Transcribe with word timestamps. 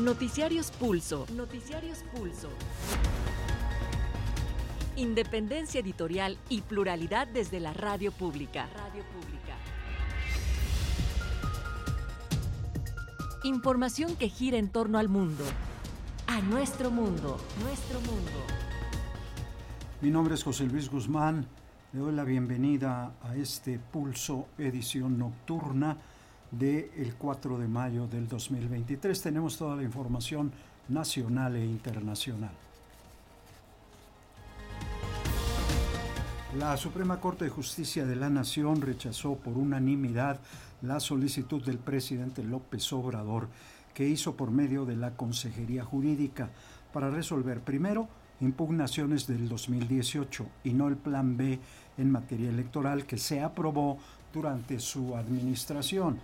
Noticiarios 0.00 0.70
Pulso. 0.70 1.26
Noticiarios 1.36 1.98
Pulso. 2.14 2.48
Independencia 4.96 5.80
editorial 5.80 6.38
y 6.48 6.62
pluralidad 6.62 7.26
desde 7.26 7.60
la 7.60 7.74
radio 7.74 8.10
pública. 8.10 8.66
Radio 8.74 9.04
pública. 9.12 9.56
Información 13.44 14.16
que 14.16 14.30
gira 14.30 14.56
en 14.56 14.70
torno 14.70 14.98
al 14.98 15.10
mundo. 15.10 15.44
A 16.26 16.40
nuestro 16.40 16.90
mundo. 16.90 17.38
Nuestro 17.62 18.00
mundo. 18.00 18.32
Mi 20.00 20.10
nombre 20.10 20.34
es 20.34 20.42
José 20.42 20.64
Luis 20.64 20.90
Guzmán. 20.90 21.46
Le 21.92 22.00
doy 22.00 22.14
la 22.14 22.24
bienvenida 22.24 23.12
a 23.22 23.36
este 23.36 23.78
Pulso 23.78 24.46
edición 24.56 25.18
nocturna 25.18 25.98
del 26.50 27.14
4 27.18 27.58
de 27.58 27.68
mayo 27.68 28.06
del 28.06 28.28
2023. 28.28 29.20
Tenemos 29.20 29.56
toda 29.56 29.76
la 29.76 29.82
información 29.82 30.52
nacional 30.88 31.56
e 31.56 31.64
internacional. 31.64 32.52
La 36.58 36.76
Suprema 36.76 37.20
Corte 37.20 37.44
de 37.44 37.50
Justicia 37.50 38.04
de 38.04 38.16
la 38.16 38.28
Nación 38.28 38.80
rechazó 38.80 39.36
por 39.36 39.56
unanimidad 39.56 40.40
la 40.82 40.98
solicitud 40.98 41.62
del 41.64 41.78
presidente 41.78 42.42
López 42.42 42.92
Obrador 42.92 43.46
que 43.94 44.08
hizo 44.08 44.34
por 44.34 44.50
medio 44.50 44.84
de 44.84 44.96
la 44.96 45.12
Consejería 45.12 45.84
Jurídica 45.84 46.50
para 46.92 47.10
resolver 47.10 47.60
primero 47.60 48.08
impugnaciones 48.40 49.26
del 49.26 49.48
2018 49.48 50.46
y 50.64 50.72
no 50.72 50.88
el 50.88 50.96
Plan 50.96 51.36
B 51.36 51.60
en 52.00 52.10
materia 52.10 52.48
electoral 52.48 53.06
que 53.06 53.18
se 53.18 53.40
aprobó 53.40 53.98
durante 54.32 54.80
su 54.80 55.16
administración. 55.16 56.18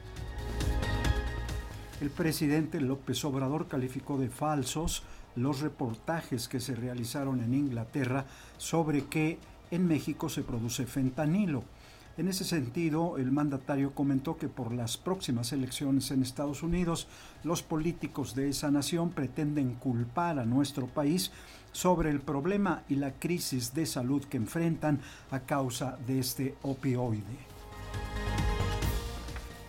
El 2.00 2.11
presidente 2.11 2.81
López 2.81 3.25
Obrador 3.25 3.69
calificó 3.69 4.19
de 4.19 4.28
falsos 4.28 5.03
los 5.34 5.61
reportajes 5.61 6.48
que 6.48 6.61
se 6.61 6.75
realizaron 6.75 7.41
en 7.41 7.55
Inglaterra 7.55 8.25
sobre 8.59 9.05
que 9.05 9.39
en 9.70 9.87
México 9.87 10.28
se 10.28 10.42
produce 10.42 10.87
fentanilo. 10.87 11.65
En 12.19 12.28
ese 12.28 12.45
sentido, 12.45 13.19
el 13.19 13.31
mandatario 13.31 13.95
comentó 13.95 14.39
que 14.39 14.48
por 14.48 14.72
las 14.72 14.97
próximas 14.97 15.53
elecciones 15.53 16.11
en 16.11 16.22
Estados 16.22 16.62
Unidos, 16.62 17.09
los 17.45 17.62
políticos 17.62 18.34
de 18.34 18.48
esa 18.48 18.70
nación 18.70 19.11
pretenden 19.11 19.75
culpar 19.75 20.39
a 20.39 20.47
nuestro 20.47 20.87
país 20.87 21.31
sobre 21.72 22.11
el 22.11 22.20
problema 22.20 22.84
y 22.89 22.94
la 22.94 23.12
crisis 23.12 23.75
de 23.75 23.84
salud 23.84 24.25
que 24.25 24.39
enfrentan 24.39 25.00
a 25.31 25.41
causa 25.41 25.98
de 26.06 26.19
este 26.19 26.55
opioide. 26.62 27.37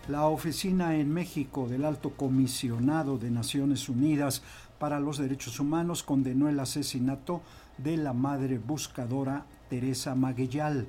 La 0.07 0.27
oficina 0.27 0.95
en 0.95 1.13
México 1.13 1.67
del 1.67 1.83
Alto 1.83 2.11
Comisionado 2.11 3.17
de 3.17 3.29
Naciones 3.29 3.89
Unidas 3.89 4.41
para 4.79 5.01
los 5.01 5.17
Derechos 5.17 5.59
Humanos 5.59 6.01
condenó 6.01 6.47
el 6.47 6.61
asesinato 6.61 7.41
de 7.77 7.97
la 7.97 8.13
madre 8.13 8.57
buscadora 8.57 9.45
Teresa 9.69 10.15
Maguellal 10.15 10.87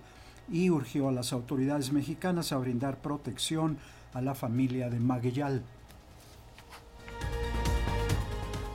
y 0.51 0.71
urgió 0.71 1.09
a 1.09 1.13
las 1.13 1.33
autoridades 1.33 1.93
mexicanas 1.93 2.53
a 2.53 2.59
brindar 2.59 2.99
protección 2.99 3.79
a 4.15 4.21
la 4.21 4.35
familia 4.35 4.91
de 4.91 5.01
Maguellal. 5.01 5.63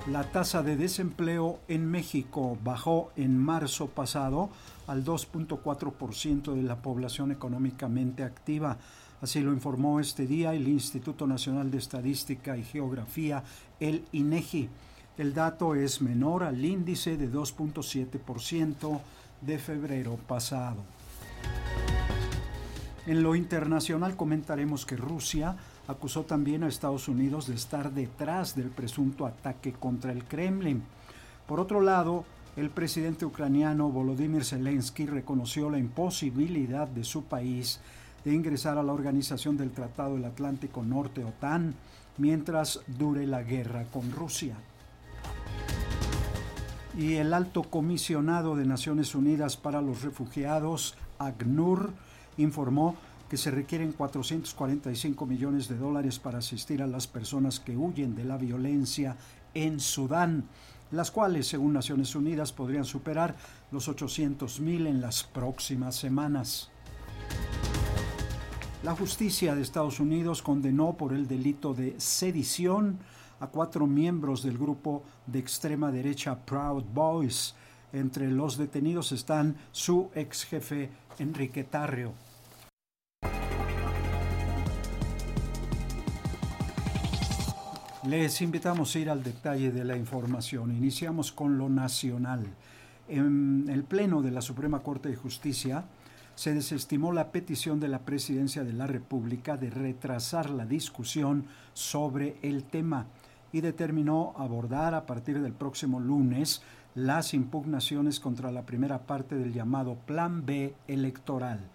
La 0.07 0.23
tasa 0.23 0.63
de 0.63 0.75
desempleo 0.75 1.59
en 1.69 1.89
México 1.89 2.57
bajó 2.61 3.13
en 3.15 3.37
marzo 3.37 3.87
pasado 3.87 4.49
al 4.85 5.05
2.4% 5.05 6.53
de 6.53 6.61
la 6.61 6.81
población 6.81 7.31
económicamente 7.31 8.23
activa. 8.23 8.77
Así 9.21 9.39
lo 9.39 9.53
informó 9.53 10.01
este 10.01 10.27
día 10.27 10.53
el 10.53 10.67
Instituto 10.67 11.25
Nacional 11.25 11.71
de 11.71 11.77
Estadística 11.77 12.57
y 12.57 12.63
Geografía, 12.63 13.45
el 13.79 14.03
INEGI. 14.11 14.67
El 15.17 15.33
dato 15.33 15.73
es 15.73 16.01
menor 16.01 16.43
al 16.43 16.65
índice 16.65 17.15
de 17.15 17.31
2.7% 17.31 18.99
de 19.39 19.57
febrero 19.57 20.17
pasado. 20.27 20.83
En 23.05 23.21
lo 23.21 23.35
internacional 23.35 24.15
comentaremos 24.15 24.85
que 24.85 24.95
Rusia 24.95 25.57
acusó 25.87 26.23
también 26.23 26.63
a 26.63 26.69
Estados 26.69 27.09
Unidos 27.09 27.47
de 27.47 27.55
estar 27.55 27.91
detrás 27.91 28.55
del 28.55 28.69
presunto 28.69 29.25
ataque 29.25 29.73
contra 29.73 30.13
el 30.13 30.23
Kremlin. 30.23 30.83
Por 31.45 31.59
otro 31.59 31.81
lado, 31.81 32.23
el 32.55 32.69
presidente 32.69 33.25
ucraniano 33.25 33.89
Volodymyr 33.89 34.45
Zelensky 34.45 35.05
reconoció 35.05 35.69
la 35.69 35.79
imposibilidad 35.79 36.87
de 36.87 37.03
su 37.03 37.25
país 37.25 37.81
de 38.23 38.33
ingresar 38.33 38.77
a 38.77 38.83
la 38.83 38.93
Organización 38.93 39.57
del 39.57 39.71
Tratado 39.71 40.15
del 40.15 40.23
Atlántico 40.23 40.81
Norte 40.83 41.25
OTAN 41.25 41.75
mientras 42.17 42.79
dure 42.87 43.27
la 43.27 43.43
guerra 43.43 43.83
con 43.91 44.11
Rusia. 44.11 44.55
Y 46.97 47.15
el 47.15 47.33
alto 47.33 47.63
comisionado 47.63 48.55
de 48.55 48.65
Naciones 48.65 49.13
Unidas 49.13 49.57
para 49.57 49.81
los 49.81 50.03
Refugiados, 50.03 50.95
ACNUR, 51.17 51.91
informó 52.37 52.95
que 53.29 53.37
se 53.37 53.51
requieren 53.51 53.93
445 53.93 55.25
millones 55.25 55.67
de 55.67 55.77
dólares 55.77 56.19
para 56.19 56.39
asistir 56.39 56.81
a 56.83 56.87
las 56.87 57.07
personas 57.07 57.59
que 57.59 57.75
huyen 57.75 58.15
de 58.15 58.25
la 58.25 58.37
violencia 58.37 59.17
en 59.53 59.79
Sudán, 59.79 60.45
las 60.91 61.09
cuales, 61.09 61.47
según 61.47 61.73
Naciones 61.73 62.15
Unidas, 62.15 62.51
podrían 62.53 62.85
superar 62.85 63.35
los 63.71 63.87
800 63.87 64.59
mil 64.59 64.85
en 64.85 65.01
las 65.01 65.23
próximas 65.23 65.95
semanas. 65.95 66.69
La 68.83 68.95
justicia 68.95 69.55
de 69.55 69.61
Estados 69.61 69.99
Unidos 69.99 70.41
condenó 70.41 70.93
por 70.93 71.13
el 71.13 71.27
delito 71.27 71.73
de 71.73 71.95
sedición 71.99 72.99
a 73.39 73.47
cuatro 73.47 73.87
miembros 73.87 74.43
del 74.43 74.57
grupo 74.57 75.03
de 75.25 75.39
extrema 75.39 75.91
derecha 75.91 76.37
Proud 76.37 76.83
Boys. 76.93 77.55
Entre 77.93 78.27
los 78.31 78.57
detenidos 78.57 79.11
están 79.11 79.55
su 79.71 80.09
ex 80.15 80.45
jefe 80.45 80.89
Enrique 81.19 81.63
Tarrio. 81.63 82.13
Les 88.07 88.41
invitamos 88.41 88.95
a 88.95 88.99
ir 88.99 89.09
al 89.11 89.23
detalle 89.23 89.71
de 89.71 89.85
la 89.85 89.95
información. 89.95 90.75
Iniciamos 90.75 91.31
con 91.31 91.59
lo 91.59 91.69
nacional. 91.69 92.47
En 93.07 93.67
el 93.69 93.83
Pleno 93.83 94.23
de 94.23 94.31
la 94.31 94.41
Suprema 94.41 94.81
Corte 94.81 95.09
de 95.09 95.15
Justicia 95.15 95.85
se 96.33 96.55
desestimó 96.55 97.13
la 97.13 97.31
petición 97.31 97.79
de 97.79 97.89
la 97.89 97.99
Presidencia 97.99 98.63
de 98.63 98.73
la 98.73 98.87
República 98.87 99.55
de 99.55 99.69
retrasar 99.69 100.49
la 100.49 100.65
discusión 100.65 101.45
sobre 101.73 102.37
el 102.41 102.63
tema 102.63 103.05
y 103.51 103.61
determinó 103.61 104.33
abordar 104.35 104.95
a 104.95 105.05
partir 105.05 105.39
del 105.39 105.53
próximo 105.53 105.99
lunes 105.99 106.63
las 106.95 107.33
impugnaciones 107.33 108.19
contra 108.19 108.51
la 108.51 108.65
primera 108.65 109.07
parte 109.07 109.35
del 109.35 109.53
llamado 109.53 109.95
Plan 110.05 110.45
B 110.45 110.75
electoral. 110.87 111.69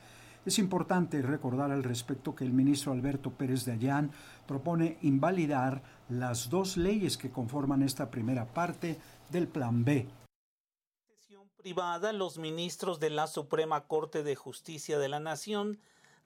Es 0.47 0.59
importante 0.59 1.21
recordar 1.21 1.73
al 1.73 1.85
respecto 1.85 2.35
que 2.35 2.45
el 2.45 2.53
ministro 2.53 2.93
Alberto 2.93 3.33
Pérez 3.33 3.65
de 3.65 3.73
Allán 3.73 4.13
propone 4.47 4.97
invalidar 5.03 5.83
las 6.09 6.49
dos 6.49 6.77
leyes 6.77 7.19
que 7.19 7.31
conforman 7.31 7.83
esta 7.83 8.11
primera 8.11 8.47
parte 8.47 8.99
del 9.31 9.47
Plan 9.49 9.85
B. 9.85 10.09
En 10.09 11.17
sesión 11.17 11.51
privada, 11.59 12.13
los 12.13 12.39
ministros 12.39 12.99
de 12.99 13.11
la 13.11 13.27
Suprema 13.27 13.83
Corte 13.83 14.23
de 14.23 14.37
Justicia 14.37 14.99
de 14.99 15.09
la 15.09 15.21
Nación 15.21 15.79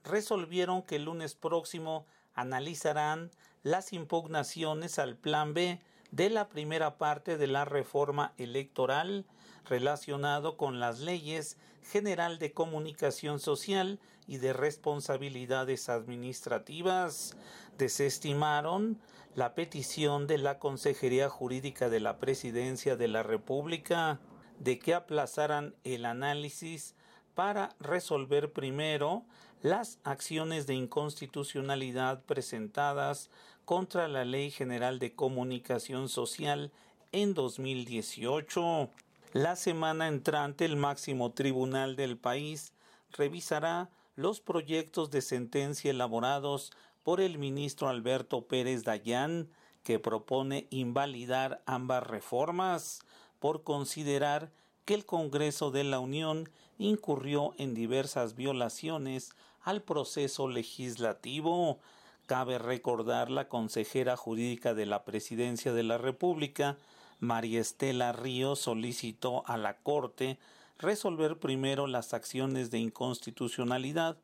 resolvieron 0.03 0.83
que 0.83 0.97
el 0.97 1.05
lunes 1.05 1.35
próximo 1.35 2.05
analizarán 2.33 3.31
las 3.63 3.91
impugnaciones 3.91 4.99
al 4.99 5.15
Plan 5.15 5.53
B 5.53 5.81
de 6.13 6.29
la 6.29 6.47
primera 6.47 6.99
parte 6.99 7.39
de 7.39 7.47
la 7.47 7.65
reforma 7.65 8.33
electoral 8.37 9.25
relacionado 9.65 10.57
con 10.57 10.79
las 10.79 10.99
leyes 10.99 11.57
general 11.81 12.37
de 12.37 12.53
comunicación 12.53 13.39
social 13.39 13.99
y 14.27 14.37
de 14.37 14.53
responsabilidades 14.53 15.89
administrativas. 15.89 17.35
Desestimaron 17.79 18.99
la 19.33 19.55
petición 19.55 20.27
de 20.27 20.37
la 20.37 20.59
Consejería 20.59 21.29
Jurídica 21.29 21.89
de 21.89 21.99
la 21.99 22.19
Presidencia 22.19 22.95
de 22.95 23.07
la 23.07 23.23
República 23.23 24.19
de 24.59 24.77
que 24.77 24.93
aplazaran 24.93 25.73
el 25.83 26.05
análisis 26.05 26.93
para 27.33 27.69
resolver 27.79 28.53
primero 28.53 29.25
las 29.63 29.97
acciones 30.03 30.67
de 30.67 30.75
inconstitucionalidad 30.75 32.21
presentadas 32.25 33.31
contra 33.65 34.07
la 34.07 34.25
Ley 34.25 34.51
General 34.51 34.99
de 34.99 35.13
Comunicación 35.15 36.09
Social 36.09 36.71
en 37.11 37.33
2018. 37.33 38.89
La 39.33 39.55
semana 39.55 40.07
entrante 40.07 40.65
el 40.65 40.75
máximo 40.75 41.31
tribunal 41.31 41.95
del 41.95 42.17
país 42.17 42.73
revisará 43.11 43.89
los 44.15 44.41
proyectos 44.41 45.11
de 45.11 45.21
sentencia 45.21 45.91
elaborados 45.91 46.71
por 47.03 47.19
el 47.21 47.37
ministro 47.37 47.89
Alberto 47.89 48.45
Pérez 48.45 48.83
Dayán, 48.83 49.49
que 49.83 49.99
propone 49.99 50.67
invalidar 50.69 51.61
ambas 51.65 52.03
reformas 52.05 53.01
por 53.39 53.63
considerar 53.63 54.51
que 54.85 54.93
el 54.93 55.05
Congreso 55.05 55.71
de 55.71 55.83
la 55.83 55.99
Unión 55.99 56.49
incurrió 56.77 57.53
en 57.57 57.73
diversas 57.73 58.35
violaciones 58.35 59.31
al 59.61 59.81
proceso 59.81 60.47
legislativo. 60.47 61.79
Cabe 62.25 62.57
recordar 62.57 63.29
la 63.29 63.49
consejera 63.49 64.15
jurídica 64.15 64.73
de 64.73 64.85
la 64.85 65.03
Presidencia 65.03 65.73
de 65.73 65.83
la 65.83 65.97
República, 65.97 66.77
María 67.19 67.59
Estela 67.59 68.13
Ríos, 68.13 68.59
solicitó 68.59 69.45
a 69.45 69.57
la 69.57 69.77
Corte 69.77 70.39
resolver 70.79 71.37
primero 71.37 71.85
las 71.87 72.13
acciones 72.13 72.71
de 72.71 72.79
inconstitucionalidad 72.79 74.17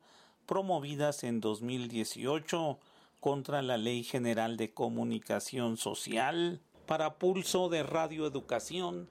promovidas 0.46 1.24
en 1.24 1.40
2018 1.40 2.78
contra 3.20 3.60
la 3.60 3.76
Ley 3.76 4.02
General 4.02 4.56
de 4.56 4.72
Comunicación 4.72 5.76
Social. 5.76 6.60
Para 6.86 7.14
Pulso 7.14 7.68
de 7.68 7.82
Radio 7.82 8.26
Educación, 8.26 9.08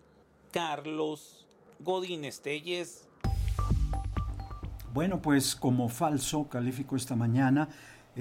Carlos 0.51 1.45
Godín 1.79 2.25
Estelles. 2.25 3.07
Bueno, 4.93 5.21
pues 5.21 5.55
como 5.55 5.87
falso 5.87 6.49
calificó 6.49 6.95
esta 6.95 7.15
mañana 7.15 7.69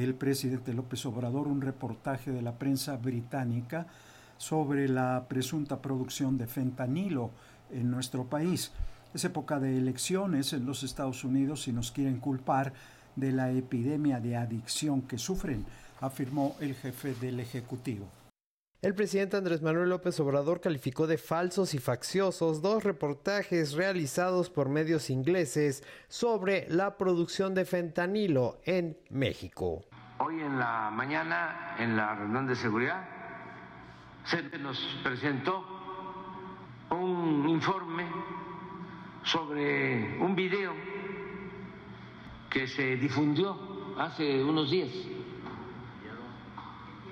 el 0.04 0.14
presidente 0.14 0.72
López 0.72 1.04
Obrador 1.06 1.48
un 1.48 1.60
reportaje 1.60 2.30
de 2.30 2.40
la 2.40 2.56
prensa 2.56 2.96
británica 2.96 3.88
sobre 4.36 4.88
la 4.88 5.26
presunta 5.28 5.82
producción 5.82 6.38
de 6.38 6.46
fentanilo 6.46 7.30
en 7.70 7.90
nuestro 7.90 8.24
país. 8.24 8.70
Es 9.12 9.24
época 9.24 9.58
de 9.58 9.76
elecciones 9.76 10.52
en 10.52 10.66
los 10.66 10.84
Estados 10.84 11.24
Unidos 11.24 11.66
y 11.66 11.72
nos 11.72 11.90
quieren 11.90 12.20
culpar 12.20 12.72
de 13.16 13.32
la 13.32 13.50
epidemia 13.50 14.20
de 14.20 14.36
adicción 14.36 15.02
que 15.02 15.18
sufren, 15.18 15.64
afirmó 16.00 16.54
el 16.60 16.74
jefe 16.74 17.14
del 17.14 17.40
Ejecutivo. 17.40 18.06
El 18.80 18.94
presidente 18.94 19.36
Andrés 19.36 19.60
Manuel 19.60 19.88
López 19.88 20.20
Obrador 20.20 20.60
calificó 20.60 21.08
de 21.08 21.18
falsos 21.18 21.74
y 21.74 21.78
facciosos 21.78 22.62
dos 22.62 22.84
reportajes 22.84 23.72
realizados 23.72 24.50
por 24.50 24.68
medios 24.68 25.10
ingleses 25.10 25.82
sobre 26.06 26.68
la 26.70 26.96
producción 26.96 27.56
de 27.56 27.64
fentanilo 27.64 28.60
en 28.64 28.96
México. 29.10 29.87
Hoy 30.20 30.40
en 30.40 30.58
la 30.58 30.90
mañana, 30.92 31.76
en 31.78 31.96
la 31.96 32.14
reunión 32.16 32.46
de 32.48 32.56
seguridad, 32.56 33.08
se 34.24 34.42
nos 34.58 34.76
presentó 35.04 35.64
un 36.90 37.48
informe 37.48 38.04
sobre 39.22 40.18
un 40.20 40.34
video 40.34 40.72
que 42.50 42.66
se 42.66 42.96
difundió 42.96 43.56
hace 43.96 44.42
unos 44.42 44.70
días, 44.70 44.90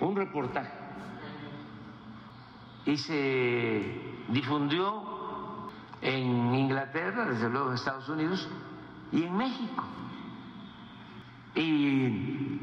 un 0.01 0.17
reportaje 0.17 0.73
y 2.87 2.97
se 2.97 4.01
difundió 4.29 5.71
en 6.03 6.55
Inglaterra, 6.57 7.27
desde 7.27 7.49
luego 7.51 7.69
en 7.69 7.75
Estados 7.75 8.09
Unidos 8.09 8.49
y 9.13 9.23
en 9.23 9.37
México. 9.37 9.85
Y 11.55 12.56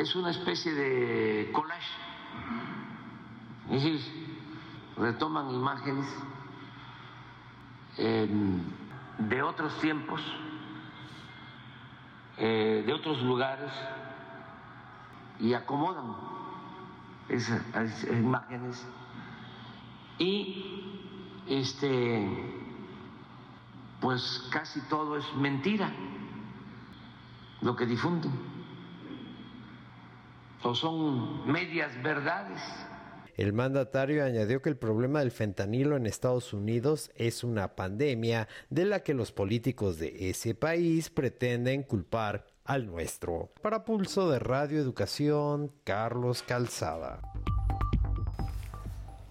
es 0.00 0.16
una 0.16 0.30
especie 0.30 0.72
de 0.72 1.50
collage, 1.52 1.92
es 3.70 3.82
decir, 3.82 4.00
retoman 4.96 5.50
imágenes 5.50 6.06
de 7.98 9.42
otros 9.42 9.78
tiempos, 9.78 10.22
eh, 12.38 12.82
de 12.86 12.92
otros 12.94 13.20
lugares 13.22 13.70
y 15.38 15.52
acomodan 15.52 16.16
esas 17.28 18.04
imágenes. 18.04 18.86
Y 20.18 21.34
este 21.46 22.56
pues 24.00 24.48
casi 24.50 24.80
todo 24.88 25.18
es 25.18 25.34
mentira 25.34 25.92
lo 27.60 27.76
que 27.76 27.84
difunden 27.84 28.49
o 30.62 30.74
son 30.74 31.50
medias 31.50 31.90
verdades. 32.02 32.60
El 33.36 33.52
mandatario 33.54 34.24
añadió 34.24 34.60
que 34.60 34.68
el 34.68 34.76
problema 34.76 35.20
del 35.20 35.30
fentanilo 35.30 35.96
en 35.96 36.06
Estados 36.06 36.52
Unidos 36.52 37.10
es 37.14 37.42
una 37.42 37.74
pandemia 37.74 38.48
de 38.68 38.84
la 38.84 39.02
que 39.02 39.14
los 39.14 39.32
políticos 39.32 39.98
de 39.98 40.28
ese 40.28 40.54
país 40.54 41.08
pretenden 41.08 41.82
culpar 41.82 42.46
al 42.64 42.86
nuestro. 42.86 43.50
Para 43.62 43.84
Pulso 43.84 44.30
de 44.30 44.38
Radio 44.40 44.78
Educación, 44.78 45.72
Carlos 45.84 46.42
Calzada. 46.42 47.20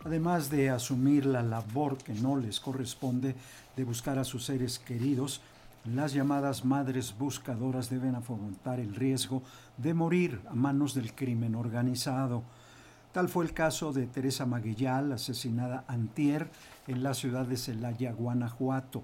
Además 0.03 0.49
de 0.49 0.69
asumir 0.71 1.25
la 1.25 1.43
labor 1.43 1.97
que 1.97 2.13
no 2.13 2.35
les 2.35 2.59
corresponde 2.59 3.35
de 3.75 3.83
buscar 3.83 4.17
a 4.17 4.23
sus 4.23 4.45
seres 4.45 4.79
queridos, 4.79 5.41
las 5.85 6.13
llamadas 6.13 6.65
madres 6.65 7.15
buscadoras 7.17 7.89
deben 7.89 8.15
afrontar 8.15 8.79
el 8.79 8.95
riesgo 8.95 9.41
de 9.77 9.93
morir 9.93 10.41
a 10.49 10.53
manos 10.53 10.93
del 10.93 11.15
crimen 11.15 11.55
organizado. 11.55 12.43
Tal 13.11 13.29
fue 13.29 13.45
el 13.45 13.53
caso 13.53 13.93
de 13.93 14.05
Teresa 14.05 14.45
Maguillal, 14.45 15.11
asesinada 15.13 15.85
antier 15.87 16.49
en 16.87 17.01
la 17.01 17.13
ciudad 17.13 17.45
de 17.45 17.57
Celaya, 17.57 18.11
Guanajuato, 18.11 19.03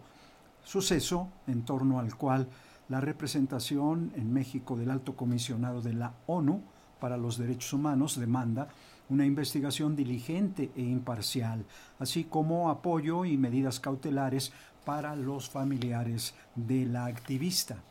suceso 0.63 1.29
en 1.47 1.63
torno 1.63 1.99
al 1.99 2.15
cual 2.15 2.47
la 2.89 3.01
representación 3.01 4.11
en 4.15 4.31
México 4.31 4.75
del 4.75 4.91
Alto 4.91 5.15
Comisionado 5.15 5.81
de 5.81 5.93
la 5.93 6.13
ONU 6.27 6.61
para 6.99 7.17
los 7.17 7.37
Derechos 7.37 7.73
Humanos 7.73 8.19
demanda 8.19 8.67
una 9.09 9.25
investigación 9.25 9.95
diligente 9.95 10.71
e 10.75 10.81
imparcial, 10.81 11.65
así 11.99 12.23
como 12.23 12.69
apoyo 12.69 13.25
y 13.25 13.37
medidas 13.37 13.79
cautelares 13.79 14.51
para 14.85 15.15
los 15.15 15.49
familiares 15.49 16.35
de 16.55 16.85
la 16.85 17.05
activista. 17.05 17.83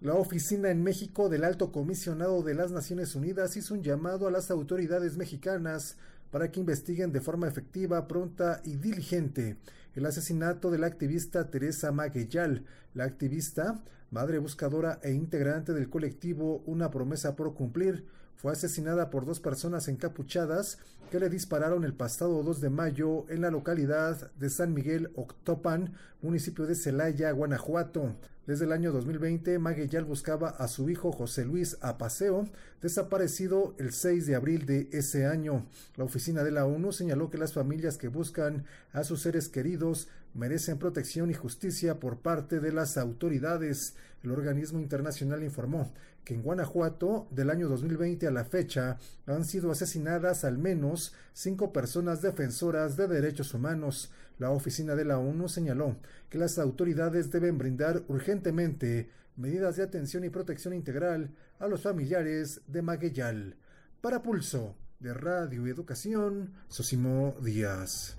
La 0.00 0.14
oficina 0.14 0.70
en 0.70 0.82
México 0.82 1.28
del 1.28 1.44
Alto 1.44 1.72
Comisionado 1.72 2.42
de 2.42 2.54
las 2.54 2.70
Naciones 2.70 3.14
Unidas 3.14 3.56
hizo 3.56 3.74
un 3.74 3.82
llamado 3.82 4.26
a 4.26 4.30
las 4.30 4.50
autoridades 4.50 5.16
mexicanas 5.16 5.96
para 6.30 6.50
que 6.50 6.60
investiguen 6.60 7.12
de 7.12 7.20
forma 7.20 7.48
efectiva, 7.48 8.06
pronta 8.08 8.60
y 8.64 8.76
diligente 8.76 9.56
el 9.94 10.06
asesinato 10.06 10.70
de 10.70 10.78
la 10.78 10.86
activista 10.86 11.50
Teresa 11.50 11.92
Magueyal. 11.92 12.64
La 12.94 13.04
activista, 13.04 13.82
madre 14.10 14.38
buscadora 14.38 14.98
e 15.02 15.12
integrante 15.12 15.72
del 15.72 15.88
colectivo 15.88 16.62
Una 16.66 16.90
promesa 16.90 17.36
por 17.36 17.54
cumplir, 17.54 18.04
fue 18.36 18.52
asesinada 18.52 19.10
por 19.10 19.24
dos 19.24 19.40
personas 19.40 19.88
encapuchadas 19.88 20.78
que 21.10 21.20
le 21.20 21.30
dispararon 21.30 21.84
el 21.84 21.94
pasado 21.94 22.42
2 22.42 22.60
de 22.60 22.70
mayo 22.70 23.24
en 23.28 23.40
la 23.40 23.50
localidad 23.50 24.32
de 24.32 24.50
San 24.50 24.74
Miguel 24.74 25.10
Octopan, 25.14 25.94
municipio 26.22 26.66
de 26.66 26.74
Celaya, 26.74 27.30
Guanajuato. 27.30 28.16
Desde 28.46 28.66
el 28.66 28.72
año 28.72 28.92
2020, 28.92 29.58
Magueyal 29.58 30.04
buscaba 30.04 30.50
a 30.50 30.68
su 30.68 30.90
hijo 30.90 31.12
José 31.12 31.46
Luis 31.46 31.78
Apaseo, 31.80 32.46
desaparecido 32.82 33.74
el 33.78 33.92
6 33.92 34.26
de 34.26 34.34
abril 34.34 34.66
de 34.66 34.88
ese 34.92 35.24
año. 35.24 35.64
La 35.96 36.04
oficina 36.04 36.44
de 36.44 36.50
la 36.50 36.66
ONU 36.66 36.92
señaló 36.92 37.30
que 37.30 37.38
las 37.38 37.54
familias 37.54 37.96
que 37.96 38.08
buscan 38.08 38.66
a 38.92 39.02
sus 39.04 39.22
seres 39.22 39.48
queridos 39.48 40.08
merecen 40.34 40.78
protección 40.78 41.30
y 41.30 41.34
justicia 41.34 42.00
por 42.00 42.18
parte 42.18 42.60
de 42.60 42.72
las 42.72 42.98
autoridades. 42.98 43.94
El 44.22 44.32
organismo 44.32 44.78
internacional 44.78 45.42
informó 45.42 45.90
que 46.24 46.34
en 46.34 46.42
Guanajuato, 46.42 47.28
del 47.30 47.50
año 47.50 47.68
2020 47.68 48.26
a 48.26 48.30
la 48.30 48.44
fecha, 48.44 48.98
han 49.26 49.44
sido 49.44 49.70
asesinadas 49.70 50.44
al 50.44 50.58
menos 50.58 51.14
cinco 51.32 51.72
personas 51.72 52.22
defensoras 52.22 52.96
de 52.96 53.08
derechos 53.08 53.54
humanos. 53.54 54.10
La 54.38 54.50
oficina 54.50 54.94
de 54.94 55.04
la 55.04 55.18
ONU 55.18 55.48
señaló 55.48 55.96
que 56.30 56.38
las 56.38 56.58
autoridades 56.58 57.30
deben 57.30 57.58
brindar 57.58 58.02
urgentemente 58.08 59.10
medidas 59.36 59.76
de 59.76 59.82
atención 59.82 60.24
y 60.24 60.30
protección 60.30 60.74
integral 60.74 61.30
a 61.58 61.66
los 61.66 61.82
familiares 61.82 62.62
de 62.66 62.82
Magueyal. 62.82 63.56
Para 64.00 64.22
Pulso 64.22 64.74
de 65.00 65.12
Radio 65.12 65.66
y 65.66 65.70
Educación, 65.70 66.52
Sosimo 66.68 67.34
Díaz. 67.42 68.16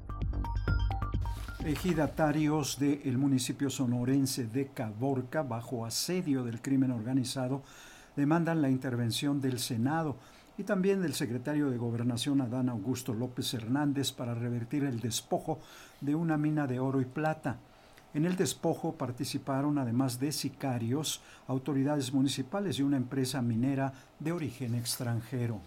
Ejidatarios 1.65 2.77
del 2.79 3.17
municipio 3.17 3.71
sonorense 3.71 4.45
de 4.45 4.67
Caborca, 4.67 5.41
bajo 5.41 5.83
asedio 5.83 6.43
del 6.43 6.61
crimen 6.61 6.91
organizado, 6.91 7.63
demandan 8.15 8.61
la 8.61 8.69
intervención 8.69 9.41
del 9.41 9.59
Senado 9.59 10.17
y 10.57 10.63
también 10.63 11.01
del 11.01 11.13
secretario 11.13 11.69
de 11.69 11.77
Gobernación 11.77 12.41
Adán 12.41 12.69
Augusto 12.69 13.13
López 13.13 13.53
Hernández 13.53 14.11
para 14.11 14.33
revertir 14.33 14.83
el 14.83 14.99
despojo 14.99 15.59
de 16.01 16.15
una 16.15 16.37
mina 16.37 16.67
de 16.67 16.79
oro 16.79 17.01
y 17.01 17.05
plata. 17.05 17.59
En 18.13 18.25
el 18.25 18.37
despojo 18.37 18.93
participaron, 18.93 19.77
además 19.77 20.19
de 20.21 20.31
sicarios, 20.31 21.21
autoridades 21.47 22.13
municipales 22.13 22.79
y 22.79 22.83
una 22.83 22.95
empresa 22.95 23.41
minera 23.41 23.93
de 24.19 24.31
origen 24.31 24.73
extranjero. 24.75 25.61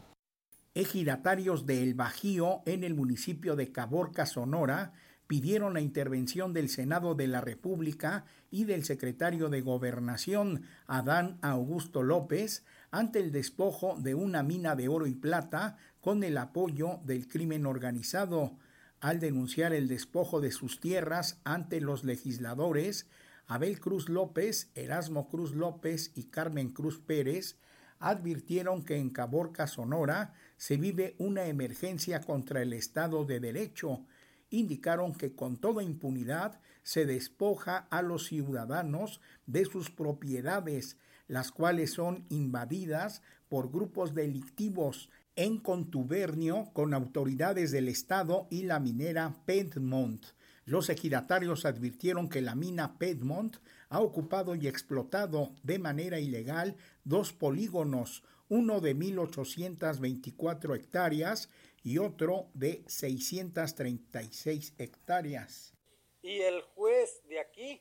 Ejidatarios 0.75 1.67
de 1.67 1.83
El 1.83 1.95
Bajío, 1.95 2.63
en 2.65 2.85
el 2.85 2.95
municipio 2.95 3.57
de 3.57 3.71
Caborca, 3.71 4.25
Sonora, 4.25 4.93
pidieron 5.29 5.75
la 5.75 5.81
intervención 5.81 6.53
del 6.55 6.69
Senado 6.71 7.15
de 7.15 7.29
la 7.29 7.41
República 7.41 8.25
y 8.51 8.65
del 8.65 8.85
secretario 8.85 9.51
de 9.51 9.61
Gobernación, 9.61 10.63
Adán 10.87 11.39
Augusto 11.43 12.03
López, 12.03 12.65
ante 12.91 13.21
el 13.21 13.31
despojo 13.31 13.97
de 14.01 14.15
una 14.15 14.43
mina 14.43 14.75
de 14.75 14.89
oro 14.89 15.07
y 15.07 15.15
plata 15.15 15.77
con 16.01 16.25
el 16.25 16.39
apoyo 16.39 17.01
del 17.05 17.29
crimen 17.29 17.67
organizado. 17.67 18.57
Al 19.01 19.21
denunciar 19.21 19.75
el 19.75 19.87
despojo 19.87 20.41
de 20.41 20.51
sus 20.51 20.81
tierras 20.81 21.39
ante 21.45 21.83
los 21.83 22.05
legisladores, 22.05 23.07
Abel 23.47 23.81
Cruz 23.81 24.09
López, 24.09 24.71
Erasmo 24.75 25.29
Cruz 25.29 25.55
López 25.55 26.11
y 26.15 26.25
Carmen 26.25 26.71
Cruz 26.71 26.99
Pérez 26.99 27.59
advirtieron 27.99 28.83
que 28.83 28.97
en 28.97 29.11
Caborca, 29.11 29.67
Sonora, 29.67 30.33
se 30.57 30.79
vive 30.79 31.17
una 31.19 31.47
emergencia 31.47 32.21
contra 32.23 32.63
el 32.63 32.73
Estado 32.73 33.25
de 33.25 33.41
Derecho. 33.41 34.07
Indicaron 34.51 35.15
que 35.15 35.35
con 35.35 35.57
toda 35.57 35.83
impunidad 35.83 36.61
se 36.83 37.05
despoja 37.05 37.87
a 37.91 38.03
los 38.03 38.27
ciudadanos 38.27 39.21
de 39.47 39.65
sus 39.65 39.91
propiedades, 39.91 40.97
las 41.27 41.53
cuales 41.53 41.93
son 41.93 42.25
invadidas 42.31 43.23
por 43.49 43.71
grupos 43.71 44.15
delictivos 44.15 45.11
en 45.37 45.59
contubernio 45.59 46.71
con 46.73 46.95
autoridades 46.95 47.71
del 47.71 47.89
Estado 47.89 48.49
y 48.51 48.63
la 48.63 48.81
minera 48.81 49.37
Piedmont. 49.47 50.25
Los 50.65 50.91
ejidatarios 50.91 51.65
advirtieron 51.65 52.29
que 52.29 52.43
la 52.43 52.55
mina 52.55 52.99
Piedmont 52.99 53.57
ha 53.89 54.01
ocupado 54.01 54.55
y 54.55 54.67
explotado 54.67 55.55
de 55.63 55.79
manera 55.79 56.21
ilegal 56.21 56.77
dos 57.05 57.33
polígonos, 57.33 58.23
uno 58.49 58.81
de 58.81 58.97
1.824 58.97 60.77
hectáreas 60.77 61.49
y 61.83 61.99
otro 61.99 62.49
de 62.55 62.85
636 62.87 64.75
hectáreas. 64.79 65.75
Y 66.23 66.41
el 66.41 66.63
juez 66.63 67.23
de 67.29 67.41
aquí 67.41 67.81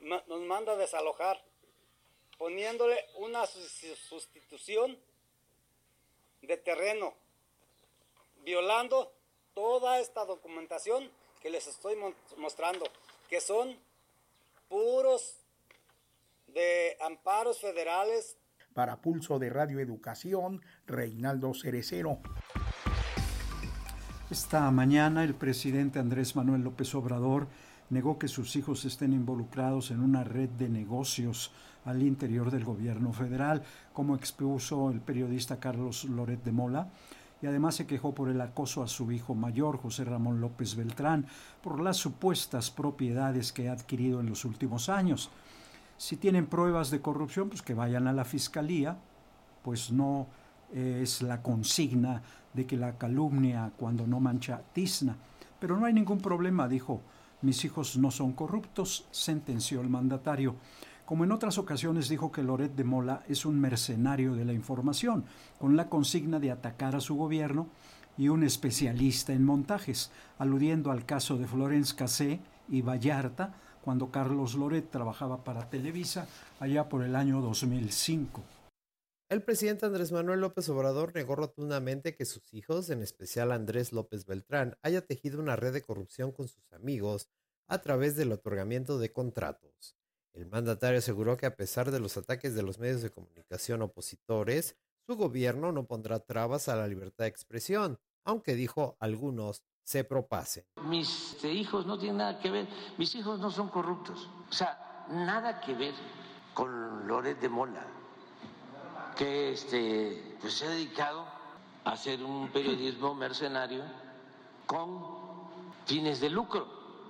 nos 0.00 0.40
manda 0.42 0.72
a 0.72 0.76
desalojar, 0.76 1.42
poniéndole 2.38 2.98
una 3.18 3.46
sustitución 3.46 4.98
de 6.42 6.56
terreno, 6.56 7.14
violando 8.44 9.12
toda 9.54 10.00
esta 10.00 10.24
documentación 10.24 11.10
que 11.40 11.50
les 11.50 11.66
estoy 11.66 11.96
mostrando, 12.36 12.86
que 13.28 13.40
son 13.40 13.78
puros 14.68 15.38
de 16.48 16.96
amparos 17.00 17.60
federales. 17.60 18.36
Para 18.72 19.00
Pulso 19.00 19.38
de 19.38 19.50
Radio 19.50 19.78
Educación, 19.80 20.62
Reinaldo 20.86 21.54
Cerecero. 21.54 22.20
Esta 24.34 24.68
mañana 24.72 25.22
el 25.22 25.36
presidente 25.36 26.00
Andrés 26.00 26.34
Manuel 26.34 26.62
López 26.64 26.92
Obrador 26.96 27.46
negó 27.88 28.18
que 28.18 28.26
sus 28.26 28.56
hijos 28.56 28.84
estén 28.84 29.12
involucrados 29.12 29.92
en 29.92 30.00
una 30.00 30.24
red 30.24 30.48
de 30.48 30.68
negocios 30.68 31.52
al 31.84 32.02
interior 32.02 32.50
del 32.50 32.64
gobierno 32.64 33.12
federal, 33.12 33.62
como 33.92 34.16
expuso 34.16 34.90
el 34.90 35.00
periodista 35.00 35.60
Carlos 35.60 36.02
Loret 36.06 36.42
de 36.42 36.50
Mola, 36.50 36.88
y 37.42 37.46
además 37.46 37.76
se 37.76 37.86
quejó 37.86 38.12
por 38.12 38.28
el 38.28 38.40
acoso 38.40 38.82
a 38.82 38.88
su 38.88 39.12
hijo 39.12 39.36
mayor, 39.36 39.78
José 39.78 40.04
Ramón 40.04 40.40
López 40.40 40.74
Beltrán, 40.74 41.26
por 41.62 41.78
las 41.78 41.96
supuestas 41.96 42.72
propiedades 42.72 43.52
que 43.52 43.68
ha 43.68 43.72
adquirido 43.72 44.18
en 44.18 44.30
los 44.30 44.44
últimos 44.44 44.88
años. 44.88 45.30
Si 45.96 46.16
tienen 46.16 46.46
pruebas 46.46 46.90
de 46.90 47.00
corrupción, 47.00 47.50
pues 47.50 47.62
que 47.62 47.74
vayan 47.74 48.08
a 48.08 48.12
la 48.12 48.24
fiscalía, 48.24 48.98
pues 49.62 49.92
no 49.92 50.26
eh, 50.72 51.02
es 51.04 51.22
la 51.22 51.40
consigna 51.40 52.20
de 52.54 52.66
que 52.66 52.76
la 52.76 52.96
calumnia 52.96 53.72
cuando 53.76 54.06
no 54.06 54.20
mancha 54.20 54.62
tizna. 54.72 55.16
Pero 55.60 55.76
no 55.76 55.86
hay 55.86 55.92
ningún 55.92 56.18
problema, 56.18 56.68
dijo. 56.68 57.02
Mis 57.42 57.62
hijos 57.64 57.98
no 57.98 58.10
son 58.10 58.32
corruptos, 58.32 59.06
sentenció 59.10 59.82
el 59.82 59.90
mandatario. 59.90 60.56
Como 61.04 61.24
en 61.24 61.32
otras 61.32 61.58
ocasiones 61.58 62.08
dijo 62.08 62.32
que 62.32 62.42
Loret 62.42 62.74
de 62.74 62.84
Mola 62.84 63.22
es 63.28 63.44
un 63.44 63.60
mercenario 63.60 64.34
de 64.34 64.46
la 64.46 64.54
información, 64.54 65.24
con 65.58 65.76
la 65.76 65.90
consigna 65.90 66.40
de 66.40 66.50
atacar 66.50 66.96
a 66.96 67.00
su 67.00 67.16
gobierno 67.16 67.66
y 68.16 68.28
un 68.28 68.44
especialista 68.44 69.34
en 69.34 69.44
montajes, 69.44 70.10
aludiendo 70.38 70.90
al 70.90 71.04
caso 71.04 71.36
de 71.36 71.46
Florence 71.46 71.94
Cassé 71.94 72.40
y 72.70 72.80
Vallarta, 72.80 73.54
cuando 73.82 74.10
Carlos 74.10 74.54
Loret 74.54 74.90
trabajaba 74.90 75.44
para 75.44 75.68
Televisa 75.68 76.26
allá 76.58 76.88
por 76.88 77.02
el 77.02 77.14
año 77.14 77.42
2005. 77.42 78.53
El 79.30 79.42
presidente 79.42 79.86
Andrés 79.86 80.12
Manuel 80.12 80.40
López 80.40 80.68
Obrador 80.68 81.14
negó 81.14 81.34
rotundamente 81.34 82.14
que 82.14 82.26
sus 82.26 82.52
hijos, 82.52 82.90
en 82.90 83.02
especial 83.02 83.52
Andrés 83.52 83.92
López 83.92 84.26
Beltrán, 84.26 84.76
haya 84.82 85.00
tejido 85.00 85.40
una 85.40 85.56
red 85.56 85.72
de 85.72 85.80
corrupción 85.80 86.30
con 86.30 86.46
sus 86.46 86.70
amigos 86.74 87.30
a 87.66 87.78
través 87.78 88.16
del 88.16 88.32
otorgamiento 88.32 88.98
de 88.98 89.12
contratos. 89.12 89.96
El 90.34 90.46
mandatario 90.46 90.98
aseguró 90.98 91.38
que 91.38 91.46
a 91.46 91.56
pesar 91.56 91.90
de 91.90 92.00
los 92.00 92.18
ataques 92.18 92.54
de 92.54 92.62
los 92.62 92.78
medios 92.78 93.00
de 93.00 93.10
comunicación 93.10 93.80
opositores, 93.80 94.76
su 95.06 95.16
gobierno 95.16 95.72
no 95.72 95.86
pondrá 95.86 96.20
trabas 96.20 96.68
a 96.68 96.76
la 96.76 96.86
libertad 96.86 97.24
de 97.24 97.30
expresión, 97.30 97.98
aunque 98.24 98.54
dijo 98.54 98.96
algunos 99.00 99.64
se 99.82 100.04
propasen. 100.04 100.64
Mis 100.86 101.32
este, 101.32 101.50
hijos 101.50 101.86
no 101.86 101.98
tienen 101.98 102.18
nada 102.18 102.38
que 102.40 102.50
ver, 102.50 102.68
mis 102.98 103.14
hijos 103.14 103.40
no 103.40 103.50
son 103.50 103.68
corruptos, 103.68 104.30
o 104.48 104.52
sea, 104.52 105.06
nada 105.08 105.60
que 105.60 105.74
ver 105.74 105.94
con 106.52 107.06
Loret 107.06 107.38
de 107.40 107.48
Mola, 107.48 108.03
que 109.14 109.52
este, 109.52 110.36
pues 110.40 110.54
se 110.54 110.66
ha 110.66 110.70
dedicado 110.70 111.26
a 111.84 111.92
hacer 111.92 112.22
un 112.22 112.48
periodismo 112.48 113.14
mercenario 113.14 113.82
con 114.66 115.14
fines 115.86 116.20
de 116.20 116.30
lucro. 116.30 116.66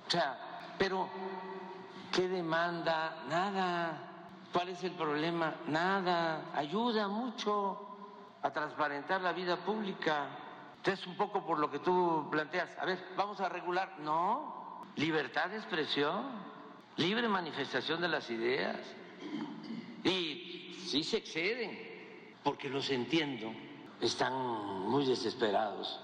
O 0.06 0.10
sea, 0.10 0.74
pero 0.78 1.08
¿Qué 2.14 2.28
demanda? 2.28 3.24
Nada. 3.28 3.98
¿Cuál 4.52 4.68
es 4.68 4.84
el 4.84 4.92
problema? 4.92 5.56
Nada. 5.66 6.52
Ayuda 6.54 7.08
mucho 7.08 8.38
a 8.40 8.52
transparentar 8.52 9.20
la 9.20 9.32
vida 9.32 9.56
pública. 9.56 10.28
Entonces, 10.76 11.04
un 11.08 11.16
poco 11.16 11.44
por 11.44 11.58
lo 11.58 11.68
que 11.68 11.80
tú 11.80 12.28
planteas. 12.30 12.70
A 12.78 12.84
ver, 12.84 13.04
vamos 13.16 13.40
a 13.40 13.48
regular. 13.48 13.98
No. 13.98 14.84
Libertad 14.94 15.50
de 15.50 15.56
expresión, 15.56 16.26
libre 16.98 17.26
manifestación 17.26 18.00
de 18.00 18.06
las 18.06 18.30
ideas. 18.30 18.78
Y 20.04 20.76
sí 20.86 21.02
se 21.02 21.16
exceden, 21.16 21.76
porque 22.44 22.68
los 22.68 22.90
entiendo. 22.90 23.50
Están 24.00 24.32
muy 24.88 25.06
desesperados 25.06 25.98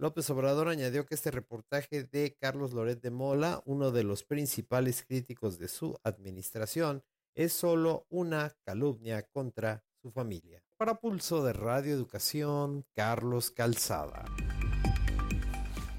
López 0.00 0.30
Obrador 0.30 0.68
añadió 0.68 1.04
que 1.04 1.14
este 1.14 1.30
reportaje 1.30 2.04
de 2.04 2.34
Carlos 2.40 2.72
Loret 2.72 3.02
de 3.02 3.10
Mola, 3.10 3.60
uno 3.66 3.90
de 3.90 4.02
los 4.02 4.24
principales 4.24 5.04
críticos 5.06 5.58
de 5.58 5.68
su 5.68 5.94
administración, 6.02 7.04
es 7.34 7.52
solo 7.52 8.06
una 8.08 8.50
calumnia 8.64 9.22
contra 9.30 9.84
su 10.00 10.10
familia. 10.10 10.62
Para 10.78 10.94
Pulso 10.94 11.44
de 11.44 11.52
Radio 11.52 11.92
Educación, 11.92 12.86
Carlos 12.94 13.50
Calzada. 13.50 14.24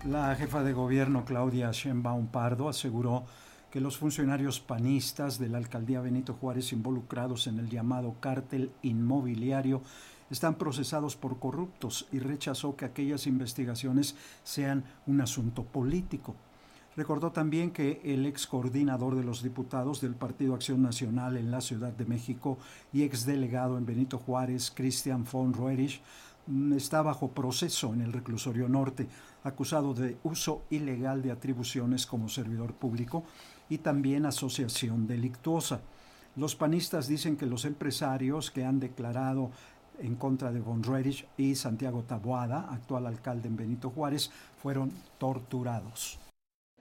La 0.08 0.34
jefa 0.34 0.64
de 0.64 0.74
gobierno 0.74 1.24
Claudia 1.24 1.70
Sheinbaum 1.72 2.32
Pardo 2.32 2.70
aseguró 2.70 3.26
que 3.72 3.80
los 3.80 3.98
funcionarios 3.98 4.60
panistas 4.60 5.40
de 5.40 5.48
la 5.48 5.58
alcaldía 5.58 6.02
Benito 6.02 6.34
Juárez 6.34 6.74
involucrados 6.74 7.48
en 7.48 7.58
el 7.58 7.70
llamado 7.70 8.16
cártel 8.20 8.72
inmobiliario 8.82 9.82
están 10.30 10.56
procesados 10.56 11.16
por 11.16 11.40
corruptos 11.40 12.08
y 12.12 12.20
rechazó 12.20 12.76
que 12.76 12.86
aquellas 12.86 13.28
investigaciones 13.28 14.16
sean 14.44 14.84
un 15.08 15.22
asunto 15.22 15.64
político. 15.64 16.36
Recordó 16.98 17.32
también 17.32 17.72
que 17.72 18.02
el 18.04 18.26
ex 18.26 18.46
coordinador 18.48 19.16
de 19.16 19.24
los 19.24 19.42
diputados 19.42 20.02
del 20.02 20.16
Partido 20.16 20.54
Acción 20.54 20.82
Nacional 20.82 21.38
en 21.38 21.50
la 21.50 21.62
Ciudad 21.62 21.94
de 21.94 22.06
México 22.06 22.58
y 22.92 23.04
ex 23.04 23.26
delegado 23.26 23.78
en 23.78 23.86
Benito 23.86 24.18
Juárez, 24.18 24.72
Christian 24.76 25.26
von 25.32 25.54
Roerich, 25.54 26.02
mm, 26.48 26.74
está 26.74 27.02
bajo 27.02 27.30
proceso 27.30 27.94
en 27.94 28.02
el 28.02 28.12
reclusorio 28.12 28.68
norte, 28.68 29.08
acusado 29.46 29.94
de 29.94 30.18
uso 30.24 30.64
ilegal 30.70 31.22
de 31.22 31.32
atribuciones 31.32 32.06
como 32.06 32.28
servidor 32.28 32.74
público 32.74 33.24
y 33.72 33.78
también 33.78 34.26
asociación 34.26 35.08
delictuosa. 35.08 35.80
Los 36.36 36.56
panistas 36.56 37.08
dicen 37.08 37.38
que 37.38 37.46
los 37.46 37.64
empresarios 37.64 38.52
que 38.52 38.66
han 38.66 38.82
declarado 38.82 39.50
en 39.98 40.16
contra 40.16 40.52
de 40.52 40.60
Von 40.60 40.84
Roerich 40.84 41.26
y 41.38 41.56
Santiago 41.56 42.04
Taboada, 42.04 42.68
actual 42.70 43.08
alcalde 43.08 43.48
en 43.48 43.56
Benito 43.56 43.90
Juárez, 43.90 44.30
fueron 44.62 44.92
torturados. 45.18 46.20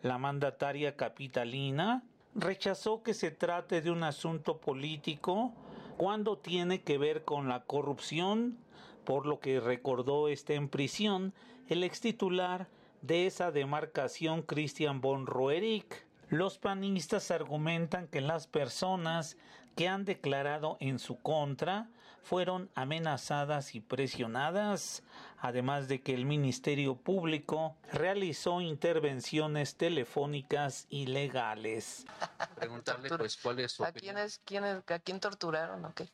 La 0.03 0.19
mandataria 0.19 0.97
capitalina 0.97 2.03
rechazó 2.35 3.05
que 3.05 3.15
se 3.15 3.31
trate 3.31 3.83
de 3.83 3.93
un 3.93 4.03
asunto 4.03 4.59
político 4.59 5.53
cuando 5.97 6.39
tiene 6.39 6.83
que 6.83 6.99
ver 6.99 7.25
con 7.25 7.49
la 7.49 7.63
corrupción, 7.67 8.59
por 9.05 9.27
lo 9.27 9.39
que 9.39 9.61
recordó 9.61 10.27
está 10.27 10.55
en 10.55 10.69
prisión 10.69 11.35
el 11.69 11.85
extitular 11.85 12.69
de 13.03 13.27
esa 13.27 13.53
demarcación 13.53 14.43
Christian 14.43 15.01
von 15.01 15.27
Roerich. 15.27 16.10
Los 16.31 16.59
panistas 16.59 17.33
argumentan 17.33 18.07
que 18.07 18.21
las 18.21 18.47
personas 18.47 19.37
que 19.75 19.89
han 19.89 20.05
declarado 20.05 20.77
en 20.79 21.01
su 21.01 21.19
contra 21.19 21.89
fueron 22.23 22.71
amenazadas 22.77 23.75
y 23.75 23.81
presionadas, 23.81 25.03
además 25.39 25.89
de 25.89 26.01
que 26.03 26.15
el 26.15 26.27
Ministerio 26.27 26.95
Público 26.95 27.77
realizó 27.93 28.61
intervenciones 28.61 29.75
telefónicas 29.77 30.87
ilegales. 30.89 32.07
Preguntarle 32.55 33.09
pues 33.09 33.37
cuál 33.37 33.59
es 33.59 33.73
su 33.73 33.85
¿A 33.85 33.91
quién, 33.91 34.17
¿A 34.17 34.99
quién 35.01 35.19
torturaron 35.19 35.85
o 35.85 35.95
qué? 35.95 36.09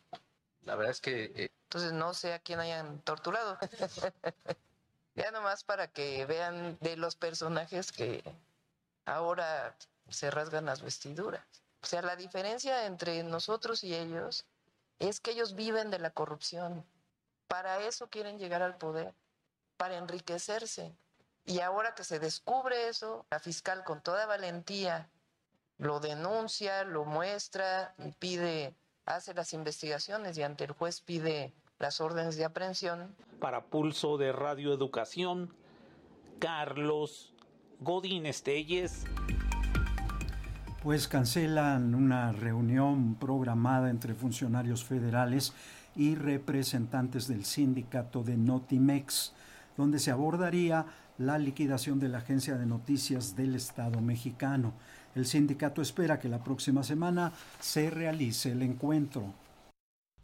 La 0.62 0.76
verdad 0.76 0.92
es 0.92 1.02
que... 1.02 1.24
Eh, 1.36 1.50
Entonces 1.64 1.92
no 1.92 2.14
sé 2.14 2.32
a 2.32 2.38
quién 2.38 2.60
hayan 2.60 3.00
torturado. 3.00 3.58
ya 5.14 5.30
nomás 5.30 5.62
para 5.62 5.88
que 5.88 6.24
vean 6.24 6.78
de 6.80 6.96
los 6.96 7.16
personajes 7.16 7.92
que 7.92 8.22
ahora 9.04 9.76
se 10.08 10.30
rasgan 10.30 10.66
las 10.66 10.82
vestiduras. 10.82 11.44
O 11.82 11.86
sea, 11.86 12.02
la 12.02 12.16
diferencia 12.16 12.86
entre 12.86 13.22
nosotros 13.22 13.84
y 13.84 13.94
ellos 13.94 14.46
es 14.98 15.20
que 15.20 15.32
ellos 15.32 15.54
viven 15.54 15.90
de 15.90 15.98
la 15.98 16.10
corrupción. 16.10 16.84
Para 17.48 17.80
eso 17.82 18.08
quieren 18.08 18.38
llegar 18.38 18.62
al 18.62 18.76
poder, 18.76 19.14
para 19.76 19.96
enriquecerse. 19.98 20.96
Y 21.44 21.60
ahora 21.60 21.94
que 21.94 22.02
se 22.02 22.18
descubre 22.18 22.88
eso, 22.88 23.24
la 23.30 23.38
fiscal 23.38 23.84
con 23.84 24.00
toda 24.02 24.26
valentía 24.26 25.08
lo 25.78 26.00
denuncia, 26.00 26.84
lo 26.84 27.04
muestra 27.04 27.94
y 27.98 28.10
pide, 28.12 28.74
hace 29.04 29.34
las 29.34 29.52
investigaciones 29.52 30.36
y 30.38 30.42
ante 30.42 30.64
el 30.64 30.72
juez 30.72 31.00
pide 31.00 31.54
las 31.78 32.00
órdenes 32.00 32.36
de 32.36 32.44
aprehensión. 32.44 33.14
Para 33.38 33.66
Pulso 33.66 34.16
de 34.16 34.32
Radio 34.32 34.72
Educación, 34.72 35.54
Carlos 36.40 37.34
Godín 37.78 38.26
Estelles. 38.26 39.04
Pues 40.86 41.08
cancelan 41.08 41.96
una 41.96 42.30
reunión 42.30 43.16
programada 43.16 43.90
entre 43.90 44.14
funcionarios 44.14 44.84
federales 44.84 45.52
y 45.96 46.14
representantes 46.14 47.26
del 47.26 47.44
sindicato 47.44 48.22
de 48.22 48.36
Notimex, 48.36 49.32
donde 49.76 49.98
se 49.98 50.12
abordaría 50.12 50.86
la 51.18 51.38
liquidación 51.38 51.98
de 51.98 52.08
la 52.08 52.18
agencia 52.18 52.56
de 52.56 52.66
noticias 52.66 53.34
del 53.34 53.56
Estado 53.56 54.00
mexicano. 54.00 54.74
El 55.16 55.26
sindicato 55.26 55.82
espera 55.82 56.20
que 56.20 56.28
la 56.28 56.44
próxima 56.44 56.84
semana 56.84 57.32
se 57.58 57.90
realice 57.90 58.52
el 58.52 58.62
encuentro. 58.62 59.34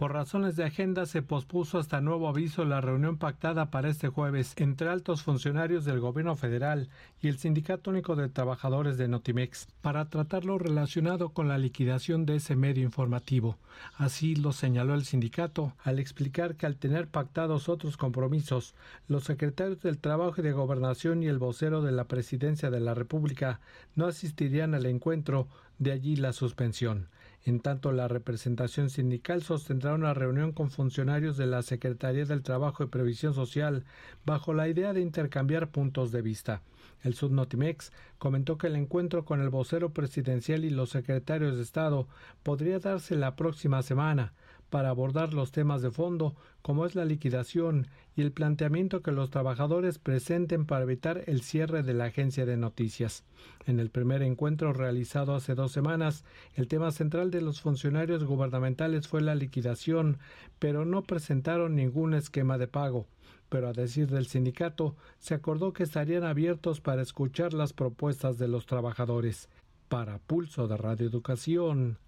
Por 0.03 0.15
razones 0.15 0.57
de 0.57 0.65
agenda 0.65 1.07
se 1.07 1.23
pospuso 1.23 1.79
hasta 1.79 2.01
nuevo 2.01 2.29
aviso 2.29 2.65
la 2.65 2.81
reunión 2.81 3.19
pactada 3.19 3.71
para 3.71 3.89
este 3.89 4.09
jueves 4.09 4.53
entre 4.57 4.89
altos 4.89 5.23
funcionarios 5.23 5.85
del 5.85 6.01
gobierno 6.01 6.35
federal 6.35 6.89
y 7.21 7.29
el 7.29 7.39
Sindicato 7.39 7.91
Único 7.91 8.17
de 8.17 8.29
Trabajadores 8.29 8.99
de 8.99 9.07
Notimex 9.07 9.69
para 9.81 10.07
tratar 10.07 10.45
lo 10.45 10.59
relacionado 10.59 11.29
con 11.29 11.47
la 11.47 11.57
liquidación 11.57 12.27
de 12.27 12.35
ese 12.35 12.57
medio 12.57 12.83
informativo. 12.83 13.59
Así 13.95 14.35
lo 14.35 14.51
señaló 14.51 14.95
el 14.95 15.05
sindicato 15.05 15.73
al 15.85 16.01
explicar 16.01 16.57
que 16.57 16.67
al 16.67 16.79
tener 16.79 17.07
pactados 17.07 17.69
otros 17.69 17.97
compromisos, 17.97 18.75
los 19.07 19.23
secretarios 19.23 19.83
del 19.83 19.99
Trabajo 19.99 20.41
y 20.41 20.43
de 20.43 20.51
Gobernación 20.51 21.23
y 21.23 21.29
el 21.29 21.39
vocero 21.39 21.81
de 21.81 21.93
la 21.93 22.09
Presidencia 22.09 22.73
de 22.73 22.81
la 22.81 22.95
República 22.95 23.61
no 23.95 24.07
asistirían 24.07 24.75
al 24.75 24.87
encuentro, 24.87 25.47
de 25.79 25.93
allí 25.93 26.17
la 26.17 26.33
suspensión. 26.33 27.07
En 27.45 27.59
tanto, 27.59 27.91
la 27.91 28.07
representación 28.07 28.89
sindical 28.89 29.43
sostendrá 29.43 29.95
una 29.95 30.15
reunión 30.15 30.53
con 30.53 30.71
funcionarios 30.71 31.37
de 31.37 31.47
la 31.47 31.63
Secretaría 31.63 32.25
del 32.25 32.43
Trabajo 32.43 32.85
y 32.85 32.87
Previsión 32.87 33.35
Social 33.35 33.85
bajo 34.25 34.55
la 34.55 34.69
idea 34.69 34.93
de 34.93 35.01
intercambiar 35.01 35.71
puntos 35.71 36.13
de 36.13 36.23
vista. 36.23 36.63
El 37.03 37.15
Subnotimex 37.15 37.93
comentó 38.19 38.59
que 38.59 38.69
el 38.69 38.77
encuentro 38.77 39.25
con 39.25 39.41
el 39.41 39.49
vocero 39.49 39.91
presidencial 39.91 40.65
y 40.65 40.71
los 40.71 40.91
secretarios 40.91 41.57
de 41.57 41.63
Estado 41.63 42.07
podría 42.45 42.79
darse 42.79 43.17
la 43.17 43.35
próxima 43.35 43.83
semana 43.83 44.33
para 44.73 44.89
abordar 44.89 45.35
los 45.35 45.53
temas 45.53 45.83
de 45.83 45.91
fondo, 45.91 46.35
como 46.63 46.87
es 46.87 46.95
la 46.95 47.05
liquidación 47.05 47.89
y 48.17 48.23
el 48.23 48.33
planteamiento 48.33 49.03
que 49.03 49.13
los 49.13 49.29
trabajadores 49.29 49.99
presenten 49.99 50.65
para 50.65 50.85
evitar 50.85 51.25
el 51.27 51.43
cierre 51.43 51.83
de 51.83 51.93
la 51.93 52.07
agencia 52.07 52.47
de 52.47 52.57
noticias. 52.57 53.23
En 53.67 53.81
el 53.81 53.91
primer 53.91 54.23
encuentro 54.23 54.73
realizado 54.73 55.35
hace 55.35 55.55
dos 55.55 55.73
semanas, 55.73 56.25
el 56.55 56.69
tema 56.69 56.91
central 56.91 57.31
de 57.31 57.43
los 57.43 57.61
funcionarios 57.61 58.25
gubernamentales 58.25 59.09
fue 59.09 59.21
la 59.21 59.35
liquidación, 59.35 60.17
pero 60.59 60.87
no 60.87 61.03
presentaron 61.03 61.75
ningún 61.75 62.15
esquema 62.15 62.57
de 62.57 62.67
pago 62.67 63.07
pero 63.51 63.69
a 63.69 63.75
decir 63.75 64.09
del 64.09 64.25
sindicato, 64.25 64.97
se 65.19 65.35
acordó 65.35 65.75
que 65.75 65.83
estarían 65.83 66.25
abiertos 66.25 66.81
para 66.81 67.03
escuchar 67.03 67.53
las 67.53 67.75
propuestas 67.75 68.39
de 68.39 68.49
los 68.49 68.65
trabajadores. 68.65 69.51
Para 69.91 70.19
Pulso 70.21 70.69
de 70.69 70.79
Radio 70.79 71.07
Educación, 71.07 71.99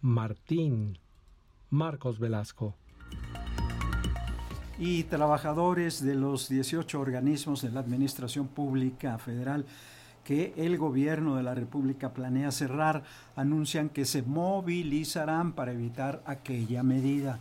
Martín 0.00 1.00
Marcos 1.74 2.18
Velasco. 2.18 2.74
Y 4.78 5.04
trabajadores 5.04 6.02
de 6.02 6.14
los 6.14 6.48
18 6.48 7.00
organismos 7.00 7.62
de 7.62 7.70
la 7.70 7.80
Administración 7.80 8.48
Pública 8.48 9.18
Federal 9.18 9.66
que 10.24 10.54
el 10.56 10.78
gobierno 10.78 11.36
de 11.36 11.42
la 11.42 11.54
República 11.54 12.14
planea 12.14 12.50
cerrar 12.50 13.02
anuncian 13.36 13.90
que 13.90 14.04
se 14.06 14.22
movilizarán 14.22 15.52
para 15.52 15.72
evitar 15.72 16.22
aquella 16.24 16.82
medida. 16.82 17.38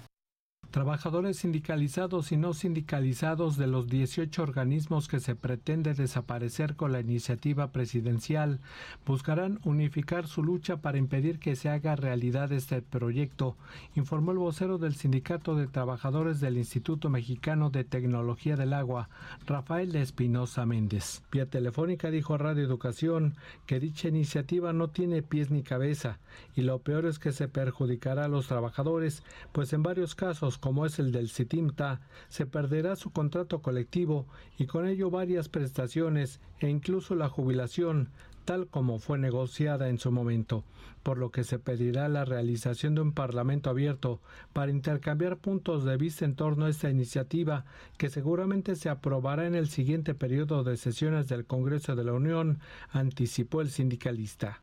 Trabajadores 0.73 1.38
sindicalizados 1.38 2.31
y 2.31 2.38
no 2.38 2.55
sindicalizados 2.55 3.57
de 3.57 3.67
los 3.67 3.88
18 3.88 4.41
organismos 4.41 5.07
que 5.07 5.19
se 5.19 5.36
pretende 5.36 5.93
desaparecer 5.93 6.75
con 6.75 6.91
la 6.91 6.99
iniciativa 6.99 7.71
presidencial 7.71 8.59
buscarán 9.05 9.59
unificar 9.65 10.25
su 10.25 10.41
lucha 10.41 10.77
para 10.77 10.97
impedir 10.97 11.38
que 11.38 11.55
se 11.55 11.69
haga 11.69 11.95
realidad 11.95 12.51
este 12.51 12.81
proyecto, 12.81 13.55
informó 13.93 14.31
el 14.31 14.39
vocero 14.39 14.79
del 14.79 14.95
Sindicato 14.95 15.53
de 15.53 15.67
Trabajadores 15.67 16.39
del 16.39 16.57
Instituto 16.57 17.07
Mexicano 17.07 17.69
de 17.69 17.83
Tecnología 17.83 18.55
del 18.55 18.73
Agua, 18.73 19.09
Rafael 19.45 19.95
Espinosa 19.95 20.65
Méndez. 20.65 21.21
Vía 21.31 21.45
telefónica 21.45 22.09
dijo 22.09 22.33
a 22.33 22.39
Radio 22.39 22.63
Educación 22.63 23.36
que 23.67 23.79
dicha 23.79 24.07
iniciativa 24.07 24.73
no 24.73 24.88
tiene 24.88 25.21
pies 25.21 25.51
ni 25.51 25.62
cabeza 25.62 26.17
y 26.55 26.62
lo 26.62 26.79
peor 26.79 27.05
es 27.05 27.19
que 27.19 27.31
se 27.31 27.47
perjudicará 27.47 28.25
a 28.25 28.27
los 28.27 28.47
trabajadores, 28.47 29.21
pues 29.51 29.71
en 29.73 29.83
varios 29.83 30.15
casos 30.15 30.57
como 30.63 30.86
es 30.86 30.97
el 30.97 31.12
del 31.12 31.30
CITIMTA, 31.30 31.99
se 32.30 32.45
perderá 32.45 32.95
su 32.95 33.12
contrato 33.12 33.62
colectivo 33.62 34.28
y 34.58 34.65
con 34.65 34.88
ello 34.88 35.10
varias 35.10 35.49
prestaciones 35.49 36.39
e 36.62 36.69
incluso 36.69 37.15
la 37.15 37.28
jubilación, 37.28 38.12
tal 38.45 38.67
como 38.67 38.97
fue 38.97 39.17
negociada 39.17 39.89
en 39.89 39.97
su 39.97 40.10
momento, 40.10 40.63
por 41.04 41.17
lo 41.17 41.32
que 41.32 41.43
se 41.43 41.60
pedirá 41.60 42.08
la 42.08 42.23
realización 42.23 42.95
de 42.95 43.02
un 43.02 43.12
Parlamento 43.12 43.69
abierto 43.69 44.21
para 44.54 44.71
intercambiar 44.71 45.36
puntos 45.36 45.84
de 45.84 45.97
vista 45.97 46.23
en 46.23 46.36
torno 46.36 46.63
a 46.63 46.69
esta 46.69 46.89
iniciativa, 46.89 47.65
que 47.97 48.08
seguramente 48.08 48.78
se 48.78 48.88
aprobará 48.88 49.45
en 49.45 49.56
el 49.56 49.67
siguiente 49.67 50.13
periodo 50.13 50.63
de 50.63 50.78
sesiones 50.78 51.28
del 51.28 51.45
Congreso 51.45 51.97
de 51.97 52.06
la 52.06 52.13
Unión, 52.13 52.60
anticipó 52.93 53.60
el 53.60 53.69
sindicalista 53.69 54.62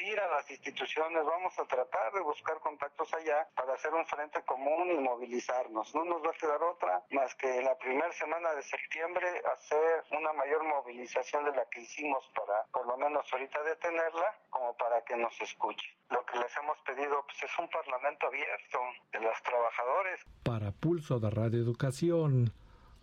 ir 0.00 0.18
a 0.20 0.28
las 0.30 0.50
instituciones, 0.50 1.24
vamos 1.24 1.58
a 1.58 1.64
tratar 1.64 2.12
de 2.12 2.20
buscar 2.20 2.58
contactos 2.60 3.12
allá 3.14 3.48
para 3.54 3.74
hacer 3.74 3.92
un 3.92 4.06
frente 4.06 4.42
común 4.44 4.90
y 4.90 4.98
movilizarnos. 4.98 5.94
No 5.94 6.04
nos 6.04 6.22
va 6.22 6.30
a 6.30 6.38
quedar 6.38 6.62
otra 6.62 7.02
más 7.10 7.34
que 7.34 7.58
en 7.58 7.64
la 7.64 7.76
primera 7.76 8.12
semana 8.12 8.52
de 8.54 8.62
septiembre 8.62 9.42
hacer 9.52 10.04
una 10.12 10.32
mayor 10.32 10.64
movilización 10.64 11.44
de 11.44 11.52
la 11.52 11.64
que 11.66 11.82
hicimos 11.82 12.24
para 12.34 12.64
por 12.72 12.86
lo 12.86 12.96
menos 12.96 13.24
ahorita 13.32 13.62
detenerla, 13.62 14.34
como 14.50 14.76
para 14.76 15.02
que 15.04 15.16
nos 15.16 15.38
escuche. 15.40 15.86
Lo 16.10 16.24
que 16.24 16.38
les 16.38 16.56
hemos 16.56 16.78
pedido 16.80 17.24
pues, 17.26 17.42
es 17.42 17.58
un 17.58 17.68
parlamento 17.68 18.26
abierto 18.26 18.78
de 19.12 19.20
los 19.20 19.42
trabajadores. 19.42 20.20
Para 20.44 20.72
Pulso 20.72 21.18
de 21.20 21.30
Radio 21.30 21.60
Educación, 21.60 22.52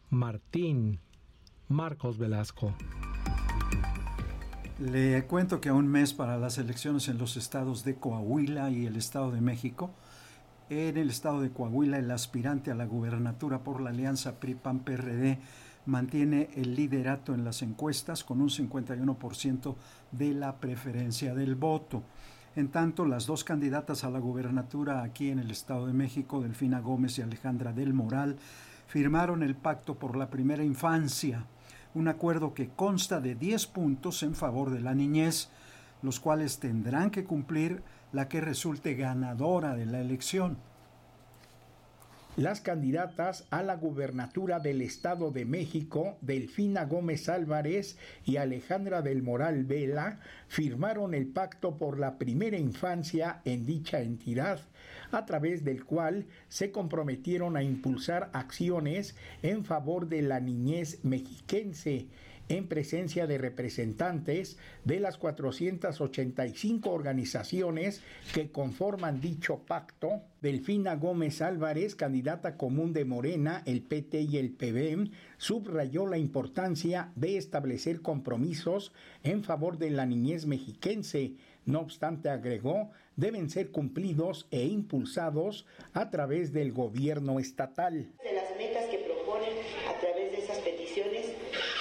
Martín 0.09 0.99
Marcos 1.67 2.17
Velasco. 2.17 2.73
Le 4.77 5.23
cuento 5.23 5.61
que 5.61 5.69
a 5.69 5.73
un 5.73 5.87
mes 5.87 6.13
para 6.13 6.37
las 6.37 6.57
elecciones 6.57 7.07
en 7.07 7.17
los 7.17 7.37
estados 7.37 7.85
de 7.85 7.95
Coahuila 7.95 8.69
y 8.71 8.85
el 8.85 8.97
Estado 8.97 9.31
de 9.31 9.39
México, 9.39 9.91
en 10.69 10.97
el 10.97 11.09
estado 11.09 11.39
de 11.39 11.49
Coahuila 11.49 11.97
el 11.97 12.11
aspirante 12.11 12.71
a 12.71 12.75
la 12.75 12.85
gubernatura 12.85 13.59
por 13.59 13.79
la 13.79 13.91
alianza 13.91 14.37
PRI-PAN-PRD 14.37 15.39
mantiene 15.85 16.49
el 16.55 16.75
liderato 16.75 17.33
en 17.33 17.45
las 17.45 17.61
encuestas 17.61 18.25
con 18.25 18.41
un 18.41 18.49
51% 18.49 19.75
de 20.11 20.33
la 20.33 20.57
preferencia 20.57 21.33
del 21.33 21.55
voto. 21.55 22.03
En 22.57 22.67
tanto, 22.67 23.05
las 23.05 23.27
dos 23.27 23.45
candidatas 23.45 24.03
a 24.03 24.09
la 24.09 24.19
gubernatura 24.19 25.03
aquí 25.03 25.29
en 25.29 25.39
el 25.39 25.51
Estado 25.51 25.87
de 25.87 25.93
México, 25.93 26.41
Delfina 26.41 26.81
Gómez 26.81 27.17
y 27.17 27.21
Alejandra 27.21 27.71
del 27.71 27.93
Moral, 27.93 28.35
firmaron 28.87 29.41
el 29.41 29.55
pacto 29.55 29.95
por 29.95 30.17
la 30.17 30.29
primera 30.29 30.65
infancia 30.65 31.45
un 31.95 32.09
acuerdo 32.09 32.53
que 32.53 32.69
consta 32.69 33.21
de 33.21 33.35
10 33.35 33.67
puntos 33.67 34.21
en 34.21 34.35
favor 34.35 34.69
de 34.69 34.81
la 34.81 34.93
niñez, 34.93 35.49
los 36.01 36.19
cuales 36.19 36.59
tendrán 36.59 37.09
que 37.09 37.23
cumplir 37.23 37.81
la 38.11 38.27
que 38.27 38.41
resulte 38.41 38.95
ganadora 38.95 39.75
de 39.75 39.85
la 39.85 40.01
elección. 40.01 40.57
Las 42.37 42.59
candidatas 42.59 43.45
a 43.49 43.63
la 43.63 43.77
gubernatura 43.77 44.59
del 44.59 44.81
Estado 44.81 45.31
de 45.31 45.45
México, 45.45 46.17
Delfina 46.19 46.83
Gómez 46.83 47.29
Álvarez 47.29 47.97
y 48.25 48.35
Alejandra 48.35 49.01
del 49.01 49.23
Moral 49.23 49.63
Vela, 49.63 50.19
firmaron 50.49 51.13
el 51.13 51.27
pacto 51.27 51.77
por 51.77 51.97
la 51.97 52.17
primera 52.17 52.57
infancia 52.57 53.39
en 53.45 53.65
dicha 53.65 54.01
entidad, 54.01 54.59
a 55.11 55.25
través 55.25 55.63
del 55.63 55.85
cual 55.85 56.25
se 56.49 56.73
comprometieron 56.73 57.55
a 57.55 57.63
impulsar 57.63 58.29
acciones 58.33 59.15
en 59.41 59.63
favor 59.63 60.09
de 60.09 60.21
la 60.21 60.41
niñez 60.41 60.99
mexiquense 61.03 62.07
en 62.49 62.67
presencia 62.67 63.27
de 63.27 63.37
representantes 63.37 64.57
de 64.83 64.99
las 64.99 65.17
485 65.17 66.89
organizaciones 66.89 68.01
que 68.33 68.51
conforman 68.51 69.21
dicho 69.21 69.59
pacto. 69.65 70.21
Delfina 70.41 70.95
Gómez 70.95 71.41
Álvarez, 71.41 71.95
candidata 71.95 72.55
común 72.55 72.93
de 72.93 73.05
Morena, 73.05 73.63
el 73.65 73.81
PT 73.81 74.21
y 74.21 74.37
el 74.37 74.51
PBM, 74.51 75.11
subrayó 75.37 76.05
la 76.05 76.17
importancia 76.17 77.11
de 77.15 77.37
establecer 77.37 78.01
compromisos 78.01 78.93
en 79.23 79.43
favor 79.43 79.77
de 79.77 79.89
la 79.89 80.05
niñez 80.05 80.45
mexiquense. 80.45 81.33
No 81.65 81.79
obstante, 81.79 82.29
agregó, 82.29 82.91
deben 83.15 83.49
ser 83.49 83.71
cumplidos 83.71 84.47
e 84.51 84.65
impulsados 84.65 85.65
a 85.93 86.09
través 86.09 86.53
del 86.53 86.71
gobierno 86.71 87.39
estatal. 87.39 88.11
De 88.23 88.33
las 88.33 88.55
metas 88.57 88.85
que 88.85 88.99
proponen 88.99 89.53
a 89.89 89.99
través 89.99 90.31
de 90.31 90.37
esas 90.37 90.59
peticiones, 90.59 91.27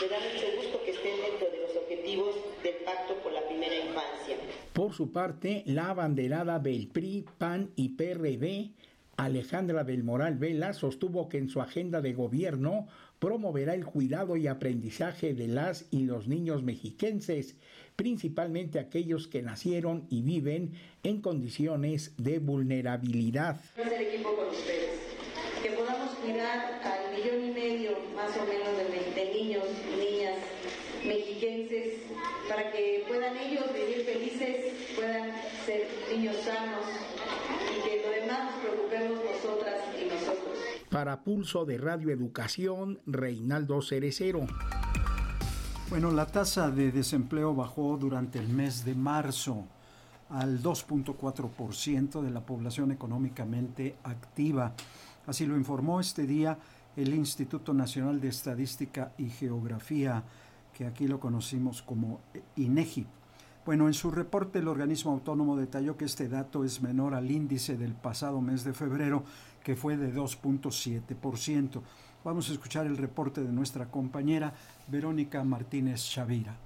me 0.01 0.09
da 0.09 0.17
mucho 0.21 0.47
gusto 0.57 0.83
que 0.85 0.93
estén 0.93 1.17
dentro 1.31 1.51
de 1.51 1.61
los 1.61 1.77
objetivos 2.21 2.63
del 2.63 2.75
Pacto 2.85 3.15
por 3.23 3.33
la 3.33 3.47
Primera 3.47 3.75
Infancia. 3.75 4.37
Por 4.73 4.93
su 4.93 5.13
parte, 5.13 5.63
la 5.67 5.91
abanderada 5.91 6.59
del 6.59 6.89
PRI, 6.89 7.25
PAN 7.39 7.71
y 7.77 7.91
PRD, 7.91 8.71
Alejandra 9.17 9.85
del 9.85 10.03
Moral 10.03 10.37
Vela, 10.39 10.73
sostuvo 10.73 11.29
que 11.29 11.39
en 11.39 11.49
su 11.49 11.61
agenda 11.61 12.01
de 12.01 12.13
gobierno 12.13 12.89
promoverá 13.19 13.75
el 13.75 13.85
cuidado 13.85 14.37
y 14.37 14.49
aprendizaje 14.49 15.35
de 15.35 15.49
las 15.49 15.87
y 15.91 16.01
los 16.01 16.27
niños 16.27 16.63
mexiquenses, 16.63 17.57
principalmente 17.97 18.79
aquellos 18.79 19.29
que 19.29 19.43
nacieron 19.43 20.07
y 20.11 20.23
viven 20.23 20.73
en 21.05 21.21
condiciones 21.21 22.13
de 22.19 22.41
vulnerabilidad. 22.41 23.61
Es 23.77 23.87
el 23.87 24.03
equipo 24.03 24.35
con 24.35 24.49
ustedes. 24.49 25.01
Que 25.63 25.71
podamos 25.71 26.11
cuidar 26.17 26.81
al 26.83 27.17
millón 27.17 27.45
y 27.45 27.51
medio 27.53 27.93
más 28.15 28.37
o 28.37 28.45
menos 28.45 28.77
de, 28.77 29.23
de 29.23 29.33
niños 29.33 29.65
y 29.95 30.05
niñas 30.05 30.39
mexiquenses 31.07 31.95
para 32.55 32.71
que 32.71 33.05
puedan 33.09 33.37
ellos 33.37 33.65
vivir 33.73 34.05
felices, 34.05 34.95
puedan 34.95 35.31
ser 35.67 35.89
niños 36.13 36.37
sanos 36.37 36.85
y 37.51 37.83
que 37.83 38.03
lo 38.05 38.11
demás 38.11 38.45
nos 38.45 38.55
preocupemos 38.61 39.19
nosotras 39.25 39.81
y 40.01 40.09
nosotros. 40.09 40.59
Para 40.89 41.23
Pulso 41.23 41.65
de 41.65 41.79
Radio 41.79 42.11
Educación, 42.11 43.01
Reinaldo 43.07 43.83
Cerecero. 43.83 44.47
Bueno, 45.91 46.13
la 46.13 46.27
tasa 46.27 46.71
de 46.71 46.93
desempleo 46.93 47.55
bajó 47.55 47.97
durante 47.97 48.39
el 48.39 48.49
mes 48.49 48.85
de 48.85 48.95
marzo 48.95 49.65
al 50.31 50.63
2.4% 50.63 52.23
de 52.23 52.31
la 52.31 52.47
población 52.47 52.93
económicamente 52.93 53.97
activa. 54.05 54.75
Así 55.27 55.45
lo 55.45 55.57
informó 55.57 55.99
este 55.99 56.25
día 56.25 56.57
el 56.97 57.13
Instituto 57.15 57.75
Nacional 57.75 58.21
de 58.21 58.29
Estadística 58.29 59.13
y 59.19 59.29
Geografía, 59.29 60.23
que 60.75 60.87
aquí 60.87 61.09
lo 61.09 61.21
conocimos 61.21 61.83
como 61.83 62.21
INEGI. 62.57 63.07
Bueno, 63.65 63.87
en 63.87 63.95
su 63.95 64.11
reporte 64.11 64.59
el 64.59 64.69
organismo 64.69 65.13
autónomo 65.13 65.57
detalló 65.57 65.97
que 65.97 66.05
este 66.05 66.29
dato 66.29 66.65
es 66.65 66.83
menor 66.83 67.15
al 67.15 67.31
índice 67.31 67.79
del 67.79 67.95
pasado 67.95 68.43
mes 68.43 68.63
de 68.65 68.75
febrero, 68.75 69.25
que 69.63 69.77
fue 69.77 69.97
de 69.97 70.13
2.7%. 70.13 71.81
Vamos 72.25 72.51
a 72.51 72.53
escuchar 72.53 72.87
el 72.87 72.99
reporte 72.99 73.43
de 73.43 73.53
nuestra 73.53 73.87
compañera 73.91 74.53
Verónica 74.89 75.43
Martínez 75.45 76.05
Chavira. 76.05 76.59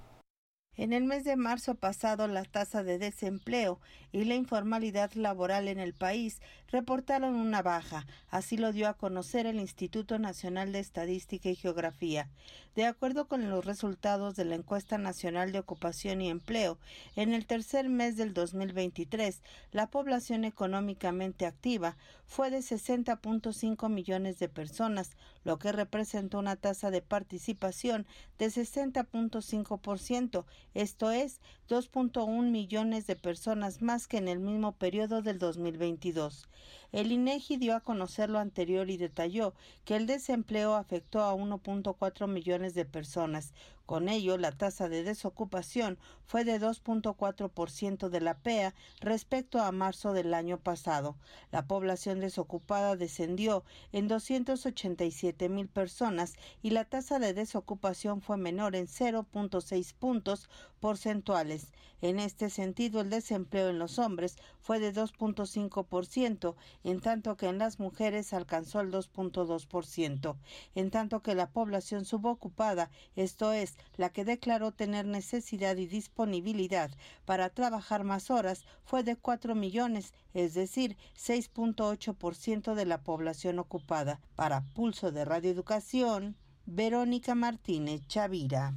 En 0.79 0.93
el 0.93 1.03
mes 1.03 1.25
de 1.25 1.35
marzo 1.35 1.75
pasado, 1.75 2.29
la 2.29 2.45
tasa 2.45 2.83
de 2.83 2.97
desempleo 2.97 3.81
y 4.13 4.23
la 4.23 4.35
informalidad 4.35 5.11
laboral 5.11 5.67
en 5.67 5.77
el 5.77 5.93
país 5.93 6.39
reportaron 6.69 7.35
una 7.35 7.61
baja. 7.61 8.07
Así 8.29 8.55
lo 8.55 8.71
dio 8.71 8.87
a 8.87 8.93
conocer 8.93 9.45
el 9.45 9.59
Instituto 9.59 10.19
Nacional 10.19 10.71
de 10.71 10.79
Estadística 10.79 11.49
y 11.49 11.55
Geografía. 11.55 12.29
De 12.75 12.85
acuerdo 12.85 13.27
con 13.27 13.49
los 13.49 13.65
resultados 13.65 14.37
de 14.37 14.45
la 14.45 14.55
Encuesta 14.55 14.97
Nacional 14.97 15.51
de 15.51 15.59
Ocupación 15.59 16.21
y 16.21 16.29
Empleo, 16.29 16.79
en 17.17 17.33
el 17.33 17.45
tercer 17.45 17.89
mes 17.89 18.15
del 18.15 18.33
2023, 18.33 19.41
la 19.73 19.87
población 19.87 20.45
económicamente 20.45 21.45
activa 21.45 21.97
fue 22.25 22.51
de 22.51 22.59
60.5 22.59 23.89
millones 23.89 24.39
de 24.39 24.47
personas, 24.47 25.17
lo 25.43 25.59
que 25.59 25.73
representa 25.73 26.37
una 26.37 26.55
tasa 26.55 26.89
de 26.89 27.01
participación 27.01 28.07
de 28.37 28.47
60.5%, 28.47 30.45
esto 30.73 31.11
es 31.11 31.39
2.1 31.69 32.49
millones 32.49 33.07
de 33.07 33.15
personas 33.15 33.81
más 33.81 34.07
que 34.07 34.17
en 34.17 34.27
el 34.27 34.39
mismo 34.39 34.73
periodo 34.73 35.21
del 35.21 35.39
2022. 35.39 36.47
El 36.91 37.11
INEGI 37.11 37.57
dio 37.57 37.75
a 37.75 37.81
conocer 37.81 38.31
lo 38.31 38.39
anterior 38.39 38.89
y 38.89 38.97
detalló 38.97 39.53
que 39.85 39.95
el 39.95 40.07
desempleo 40.07 40.73
afectó 40.73 41.23
a 41.23 41.35
1.4 41.35 42.27
millones 42.27 42.73
de 42.73 42.85
personas. 42.85 43.53
Con 43.89 44.07
ello, 44.07 44.37
la 44.37 44.51
tasa 44.51 44.87
de 44.87 45.03
desocupación 45.03 45.97
fue 46.23 46.43
de 46.43 46.61
2.4% 46.61 48.09
de 48.09 48.21
la 48.21 48.37
PEA 48.37 48.75
respecto 49.01 49.59
a 49.59 49.71
marzo 49.71 50.13
del 50.13 50.35
año 50.35 50.59
pasado. 50.59 51.15
La 51.51 51.65
población 51.65 52.19
desocupada 52.19 52.95
descendió 52.95 53.63
en 53.91 54.07
287 54.07 55.49
mil 55.49 55.67
personas 55.67 56.35
y 56.61 56.69
la 56.69 56.85
tasa 56.85 57.17
de 57.17 57.33
desocupación 57.33 58.21
fue 58.21 58.37
menor 58.37 58.75
en 58.75 58.85
0.6 58.85 59.93
puntos 59.95 60.49
porcentuales. 60.79 61.71
En 62.01 62.19
este 62.19 62.49
sentido, 62.49 63.01
el 63.01 63.09
desempleo 63.09 63.69
en 63.69 63.79
los 63.79 63.97
hombres 63.97 64.37
fue 64.61 64.79
de 64.79 64.93
2.5%, 64.93 66.55
en 66.83 66.99
tanto 66.99 67.37
que 67.37 67.47
en 67.47 67.57
las 67.57 67.79
mujeres 67.79 68.33
alcanzó 68.33 68.81
el 68.81 68.91
2.2%, 68.91 70.35
en 70.75 70.91
tanto 70.91 71.21
que 71.21 71.35
la 71.35 71.49
población 71.49 72.05
subocupada, 72.05 72.89
esto 73.15 73.51
es, 73.51 73.77
la 73.97 74.09
que 74.09 74.25
declaró 74.25 74.71
tener 74.71 75.05
necesidad 75.05 75.77
y 75.77 75.87
disponibilidad 75.87 76.91
para 77.25 77.49
trabajar 77.49 78.03
más 78.03 78.29
horas, 78.29 78.65
fue 78.83 79.03
de 79.03 79.15
4 79.15 79.55
millones, 79.55 80.13
es 80.33 80.53
decir, 80.53 80.97
6.8% 81.15 82.73
de 82.73 82.85
la 82.85 83.01
población 83.01 83.59
ocupada. 83.59 84.19
Para 84.35 84.61
Pulso 84.73 85.11
de 85.11 85.25
Radio 85.25 85.51
Educación, 85.51 86.37
Verónica 86.65 87.35
Martínez 87.35 88.05
Chavira. 88.07 88.75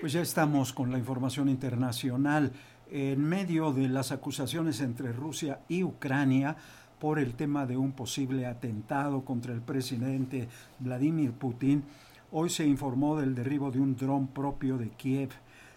Pues 0.00 0.12
ya 0.12 0.20
estamos 0.20 0.72
con 0.72 0.92
la 0.92 0.98
información 0.98 1.48
internacional. 1.48 2.52
En 2.88 3.20
medio 3.20 3.72
de 3.72 3.88
las 3.88 4.12
acusaciones 4.12 4.80
entre 4.80 5.12
Rusia 5.12 5.58
y 5.68 5.82
Ucrania 5.82 6.56
por 7.00 7.18
el 7.18 7.34
tema 7.34 7.66
de 7.66 7.76
un 7.76 7.90
posible 7.90 8.46
atentado 8.46 9.24
contra 9.24 9.52
el 9.52 9.60
presidente 9.60 10.48
Vladimir 10.78 11.32
Putin, 11.32 11.82
hoy 12.30 12.48
se 12.48 12.64
informó 12.64 13.16
del 13.16 13.34
derribo 13.34 13.72
de 13.72 13.80
un 13.80 13.96
dron 13.96 14.28
propio 14.28 14.78
de 14.78 14.90
Kiev. 14.90 15.30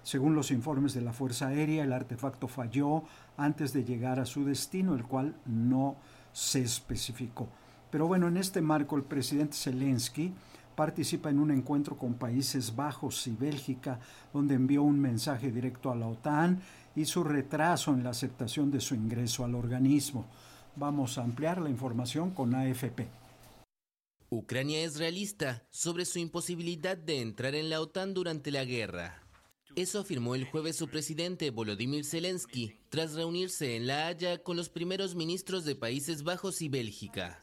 Según 0.04 0.36
los 0.36 0.52
informes 0.52 0.94
de 0.94 1.02
la 1.02 1.12
Fuerza 1.12 1.48
Aérea, 1.48 1.84
el 1.84 1.94
artefacto 1.94 2.48
falló 2.48 3.04
antes 3.38 3.74
de 3.74 3.84
llegar 3.84 4.20
a 4.20 4.28
su 4.28 4.46
destino, 4.46 4.94
el 4.94 5.04
cual 5.04 5.36
no 5.48 5.96
se 6.32 6.62
especificó. 6.62 7.50
Pero 7.90 8.06
bueno, 8.06 8.28
en 8.28 8.38
este 8.38 8.62
marco 8.62 8.96
el 8.96 9.04
presidente 9.04 9.58
Zelensky 9.58 10.32
participa 10.76 11.30
en 11.30 11.40
un 11.40 11.52
encuentro 11.52 11.98
con 11.98 12.14
Países 12.14 12.76
Bajos 12.76 13.28
y 13.28 13.32
Bélgica, 13.32 14.00
donde 14.32 14.56
envió 14.56 14.84
un 14.84 14.98
mensaje 14.98 15.52
directo 15.52 15.92
a 15.92 15.96
la 15.96 16.08
OTAN 16.08 16.62
y 17.00 17.06
su 17.06 17.24
retraso 17.24 17.94
en 17.94 18.04
la 18.04 18.10
aceptación 18.10 18.72
de 18.72 18.82
su 18.82 18.94
ingreso 18.94 19.46
al 19.46 19.56
organismo. 19.56 20.30
Vamos 20.76 21.18
a 21.18 21.24
ampliar 21.24 21.62
la 21.62 21.70
información 21.70 22.32
con 22.32 22.54
AFP. 22.54 23.08
Ucrania 24.30 24.82
es 24.82 24.98
realista 24.98 25.66
sobre 25.70 26.04
su 26.04 26.20
imposibilidad 26.20 26.98
de 26.98 27.22
entrar 27.22 27.56
en 27.56 27.70
la 27.70 27.80
OTAN 27.80 28.14
durante 28.14 28.52
la 28.52 28.66
guerra. 28.66 29.24
Eso 29.78 30.00
afirmó 30.00 30.36
el 30.36 30.44
jueves 30.44 30.76
su 30.76 30.90
presidente 30.90 31.52
Volodymyr 31.52 32.04
Zelensky 32.04 32.82
tras 32.90 33.14
reunirse 33.14 33.78
en 33.78 33.88
La 33.88 34.08
Haya 34.08 34.44
con 34.44 34.58
los 34.58 34.68
primeros 34.68 35.16
ministros 35.16 35.64
de 35.64 35.76
Países 35.76 36.24
Bajos 36.24 36.62
y 36.62 36.68
Bélgica. 36.68 37.42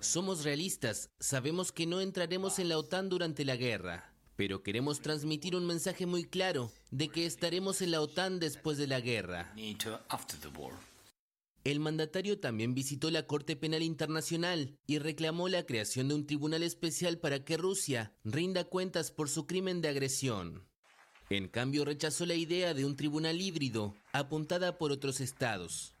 Somos 0.00 0.44
realistas, 0.44 1.10
sabemos 1.18 1.72
que 1.72 1.86
no 1.86 2.00
entraremos 2.02 2.58
en 2.58 2.68
la 2.68 2.76
OTAN 2.76 3.08
durante 3.08 3.46
la 3.46 3.56
guerra, 3.56 4.09
pero 4.40 4.62
queremos 4.62 5.02
transmitir 5.02 5.54
un 5.54 5.66
mensaje 5.66 6.06
muy 6.06 6.24
claro 6.24 6.72
de 6.90 7.08
que 7.08 7.26
estaremos 7.26 7.82
en 7.82 7.90
la 7.90 8.00
OTAN 8.00 8.40
después 8.40 8.78
de 8.78 8.86
la 8.86 8.98
guerra. 8.98 9.52
El 11.62 11.78
mandatario 11.78 12.40
también 12.40 12.74
visitó 12.74 13.10
la 13.10 13.26
Corte 13.26 13.54
Penal 13.54 13.82
Internacional 13.82 14.78
y 14.86 14.98
reclamó 14.98 15.50
la 15.50 15.66
creación 15.66 16.08
de 16.08 16.14
un 16.14 16.26
tribunal 16.26 16.62
especial 16.62 17.18
para 17.18 17.44
que 17.44 17.58
Rusia 17.58 18.14
rinda 18.24 18.64
cuentas 18.64 19.10
por 19.10 19.28
su 19.28 19.46
crimen 19.46 19.82
de 19.82 19.88
agresión. 19.88 20.66
En 21.28 21.46
cambio, 21.46 21.84
rechazó 21.84 22.24
la 22.24 22.34
idea 22.34 22.72
de 22.72 22.86
un 22.86 22.96
tribunal 22.96 23.42
híbrido 23.42 23.94
apuntada 24.10 24.78
por 24.78 24.90
otros 24.90 25.20
estados. 25.20 25.92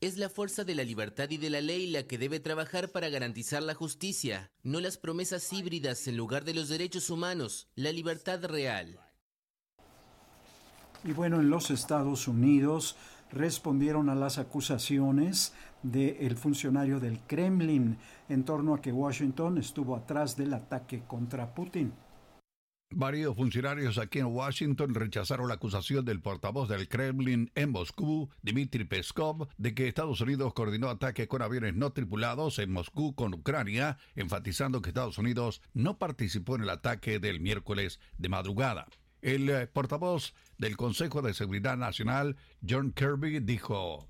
Es 0.00 0.16
la 0.16 0.28
fuerza 0.28 0.62
de 0.62 0.76
la 0.76 0.84
libertad 0.84 1.28
y 1.28 1.38
de 1.38 1.50
la 1.50 1.60
ley 1.60 1.90
la 1.90 2.04
que 2.04 2.18
debe 2.18 2.38
trabajar 2.38 2.90
para 2.90 3.08
garantizar 3.08 3.64
la 3.64 3.74
justicia, 3.74 4.52
no 4.62 4.78
las 4.78 4.96
promesas 4.96 5.52
híbridas 5.52 6.06
en 6.06 6.16
lugar 6.16 6.44
de 6.44 6.54
los 6.54 6.68
derechos 6.68 7.10
humanos, 7.10 7.66
la 7.74 7.90
libertad 7.90 8.44
real. 8.44 9.00
Y 11.02 11.10
bueno, 11.10 11.40
en 11.40 11.50
los 11.50 11.72
Estados 11.72 12.28
Unidos 12.28 12.94
respondieron 13.32 14.08
a 14.08 14.14
las 14.14 14.38
acusaciones 14.38 15.52
del 15.82 16.36
funcionario 16.36 17.00
del 17.00 17.18
Kremlin 17.26 17.98
en 18.28 18.44
torno 18.44 18.74
a 18.74 18.80
que 18.80 18.92
Washington 18.92 19.58
estuvo 19.58 19.96
atrás 19.96 20.36
del 20.36 20.54
ataque 20.54 21.02
contra 21.08 21.52
Putin. 21.56 21.92
Varios 22.90 23.36
funcionarios 23.36 23.98
aquí 23.98 24.18
en 24.18 24.26
Washington 24.26 24.94
rechazaron 24.94 25.48
la 25.48 25.54
acusación 25.54 26.06
del 26.06 26.22
portavoz 26.22 26.70
del 26.70 26.88
Kremlin 26.88 27.50
en 27.54 27.70
Moscú, 27.70 28.30
Dmitry 28.42 28.84
Peskov, 28.84 29.46
de 29.58 29.74
que 29.74 29.86
Estados 29.86 30.22
Unidos 30.22 30.54
coordinó 30.54 30.88
ataques 30.88 31.28
con 31.28 31.42
aviones 31.42 31.74
no 31.74 31.92
tripulados 31.92 32.58
en 32.58 32.72
Moscú 32.72 33.14
con 33.14 33.34
Ucrania, 33.34 33.98
enfatizando 34.16 34.80
que 34.80 34.88
Estados 34.88 35.18
Unidos 35.18 35.60
no 35.74 35.98
participó 35.98 36.56
en 36.56 36.62
el 36.62 36.70
ataque 36.70 37.18
del 37.18 37.40
miércoles 37.40 38.00
de 38.16 38.30
madrugada. 38.30 38.86
El 39.20 39.50
eh, 39.50 39.66
portavoz 39.66 40.32
del 40.56 40.78
Consejo 40.78 41.20
de 41.20 41.34
Seguridad 41.34 41.76
Nacional, 41.76 42.36
John 42.66 42.92
Kirby, 42.92 43.40
dijo, 43.40 44.08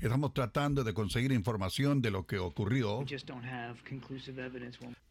Estamos 0.00 0.32
tratando 0.34 0.84
de 0.84 0.92
conseguir 0.92 1.32
información 1.32 2.00
de 2.02 2.10
lo 2.10 2.26
que 2.26 2.38
ocurrió. 2.38 3.04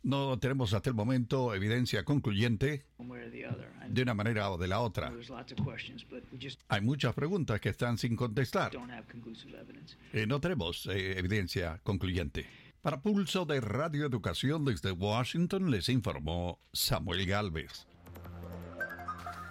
No 0.03 0.39
tenemos 0.39 0.73
hasta 0.73 0.89
el 0.89 0.95
momento 0.95 1.53
evidencia 1.53 2.03
concluyente 2.03 2.85
de 3.89 4.01
una 4.01 4.13
manera 4.13 4.51
o 4.51 4.57
de 4.57 4.67
la 4.67 4.79
otra. 4.79 5.11
Hay 6.67 6.81
muchas 6.81 7.13
preguntas 7.13 7.59
que 7.59 7.69
están 7.69 7.97
sin 7.97 8.15
contestar. 8.15 8.71
Eh, 10.13 10.25
no 10.27 10.39
tenemos 10.39 10.85
eh, 10.87 11.17
evidencia 11.17 11.79
concluyente. 11.83 12.45
Para 12.81 13.01
Pulso 13.01 13.45
de 13.45 13.59
Radio 13.59 14.05
Educación 14.05 14.63
desde 14.63 14.91
Washington 14.91 15.69
les 15.69 15.89
informó 15.89 16.59
Samuel 16.71 17.25
Galvez. 17.25 17.85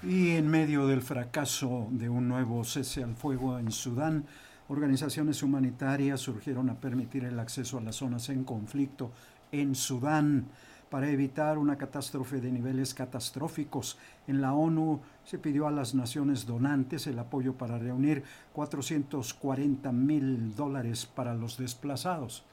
Y 0.03 0.37
en 0.37 0.47
medio 0.47 0.87
del 0.87 1.03
fracaso 1.03 1.89
de 1.91 2.09
un 2.09 2.29
nuevo 2.29 2.63
cese 2.63 3.03
al 3.03 3.17
fuego 3.17 3.59
en 3.59 3.73
Sudán, 3.73 4.27
organizaciones 4.69 5.43
humanitarias 5.43 6.21
surgieron 6.21 6.71
a 6.71 6.81
permitir 6.81 7.25
el 7.25 7.41
acceso 7.41 7.79
a 7.79 7.81
las 7.81 7.97
zonas 7.97 8.29
en 8.29 8.45
conflicto 8.45 9.11
en 9.51 9.75
Sudán 9.75 10.47
para 10.89 11.11
evitar 11.11 11.59
una 11.59 11.77
catástrofe 11.77 12.41
de 12.41 12.53
niveles 12.53 12.95
catastróficos. 12.95 13.99
En 14.29 14.41
la 14.41 14.55
ONU 14.55 15.01
se 15.25 15.39
pidió 15.39 15.67
a 15.67 15.73
las 15.73 15.97
naciones 15.97 16.47
donantes 16.47 17.09
el 17.09 17.19
apoyo 17.19 17.55
para 17.55 17.77
reunir 17.77 18.23
440 18.53 19.91
mil 19.91 20.55
dólares 20.55 21.07
para 21.07 21.35
los 21.35 21.59
desplazados. 21.59 22.45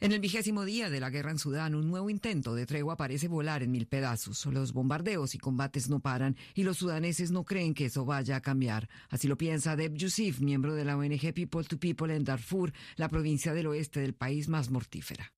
En 0.00 0.12
el 0.12 0.20
vigésimo 0.20 0.64
día 0.64 0.90
de 0.90 1.00
la 1.00 1.10
guerra 1.10 1.32
en 1.32 1.40
Sudán, 1.40 1.74
un 1.74 1.88
nuevo 1.88 2.08
intento 2.08 2.54
de 2.54 2.66
tregua 2.66 2.96
parece 2.96 3.26
volar 3.26 3.64
en 3.64 3.72
mil 3.72 3.88
pedazos. 3.88 4.46
Los 4.46 4.72
bombardeos 4.72 5.34
y 5.34 5.38
combates 5.38 5.88
no 5.88 5.98
paran 5.98 6.36
y 6.54 6.62
los 6.62 6.78
sudaneses 6.78 7.32
no 7.32 7.42
creen 7.42 7.74
que 7.74 7.86
eso 7.86 8.04
vaya 8.04 8.36
a 8.36 8.40
cambiar. 8.40 8.88
Así 9.08 9.26
lo 9.26 9.36
piensa 9.36 9.74
Deb 9.74 9.94
Yusuf, 9.94 10.38
miembro 10.38 10.76
de 10.76 10.84
la 10.84 10.96
ONG 10.96 11.34
People 11.34 11.64
to 11.64 11.78
People 11.80 12.14
en 12.14 12.22
Darfur, 12.22 12.72
la 12.94 13.08
provincia 13.08 13.52
del 13.52 13.66
oeste 13.66 13.98
del 13.98 14.14
país 14.14 14.48
más 14.48 14.70
mortífera. 14.70 15.32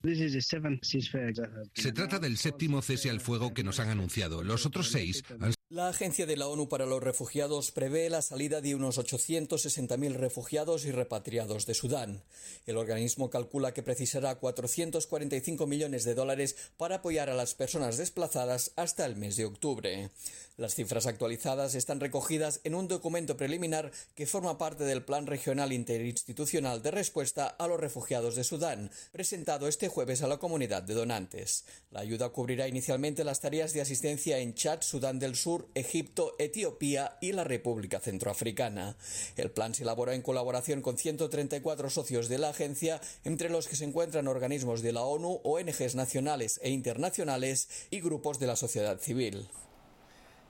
Se 1.73 1.93
trata 1.93 2.19
del 2.19 2.37
séptimo 2.37 2.83
cese 2.83 3.09
al 3.09 3.21
fuego 3.21 3.55
que 3.55 3.65
nos 3.65 3.81
han 3.81 3.89
anunciado. 3.89 4.45
Los 4.45 4.67
otros 4.67 4.91
seis 4.91 5.25
han 5.41 5.55
la 5.71 5.87
Agencia 5.87 6.27
de 6.27 6.37
la 6.37 6.49
ONU 6.49 6.69
para 6.69 6.85
los 6.85 7.01
Refugiados 7.01 7.71
prevé 7.71 8.11
la 8.11 8.23
salida 8.23 8.61
de 8.61 8.75
unos 8.75 8.99
860.000 8.99 10.15
refugiados 10.15 10.85
y 10.85 10.91
repatriados 10.91 11.65
de 11.65 11.75
Sudán. 11.75 12.25
El 12.67 12.77
organismo 12.77 13.31
calcula 13.31 13.73
que 13.73 13.85
precisará 13.85 14.35
445 14.35 15.69
millones 15.69 16.03
de 16.03 16.17
dólares 16.17 16.57
para 16.77 16.97
apoyar 16.97 17.31
a 17.31 17.37
las 17.37 17.55
personas 17.55 17.99
desplazadas 17.99 18.73
hasta 18.75 19.07
el 19.07 19.15
mes 19.15 19.37
de 19.37 19.45
octubre. 19.45 20.11
Las 20.61 20.75
cifras 20.75 21.07
actualizadas 21.07 21.75
están 21.75 22.01
recogidas 22.01 22.61
en 22.65 22.75
un 22.75 22.87
documento 22.87 23.39
preliminar 23.39 23.93
que 24.15 24.27
forma 24.27 24.59
parte 24.59 24.85
del 24.85 25.03
Plan 25.03 25.27
Regional 25.27 25.73
Interinstitucional 25.73 26.83
de 26.83 26.91
Respuesta 26.91 27.47
a 27.47 27.67
los 27.67 27.81
Refugiados 27.81 28.35
de 28.35 28.45
Sudán, 28.45 28.91
presentado 29.11 29.69
este 29.69 29.89
jueves 29.89 30.21
a 30.21 30.27
la 30.27 30.37
comunidad 30.37 30.83
de 30.83 30.93
donantes. 30.93 31.65
La 31.91 32.01
ayuda 32.01 32.29
cubrirá 32.29 32.69
inicialmente 32.69 33.25
las 33.25 33.41
tareas 33.41 33.73
de 33.73 33.81
asistencia 33.81 34.37
en 34.37 34.53
Chad, 34.53 34.83
Sudán 34.83 35.19
del 35.19 35.35
Sur, 35.35 35.67
Egipto, 35.73 36.35
Etiopía 36.39 37.17
y 37.23 37.33
la 37.33 37.45
República 37.45 37.99
Centroafricana. 37.99 38.99
El 39.37 39.51
plan 39.53 39.75
se 39.75 39.85
elaboró 39.85 40.13
en 40.13 40.21
colaboración 40.21 40.83
con 40.83 40.99
134 40.99 41.89
socios 41.89 42.29
de 42.29 42.37
la 42.37 42.51
agencia, 42.51 43.01
entre 43.25 43.49
los 43.49 43.67
que 43.67 43.77
se 43.77 43.87
encuentran 43.87 44.29
organismos 44.29 44.83
de 44.83 44.93
la 44.93 45.05
ONU, 45.05 45.41
ONGs 45.43 45.95
nacionales 45.95 46.61
e 46.63 46.69
internacionales 46.69 47.71
y 47.91 48.03
grupos 48.03 48.39
de 48.39 48.47
la 48.47 48.57
sociedad 48.57 49.01
civil. 49.01 49.49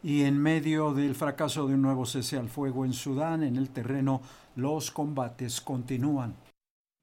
Y 0.03 0.23
en 0.23 0.39
medio 0.39 0.95
del 0.95 1.15
fracaso 1.15 1.67
de 1.67 1.75
un 1.75 1.83
nuevo 1.83 2.07
cese 2.07 2.39
al 2.39 2.49
fuego 2.49 2.85
en 2.85 2.93
Sudán, 2.95 3.43
en 3.43 3.57
el 3.57 3.69
terreno, 3.69 4.23
los 4.57 4.91
combates 4.91 5.61
continúan. 5.61 6.35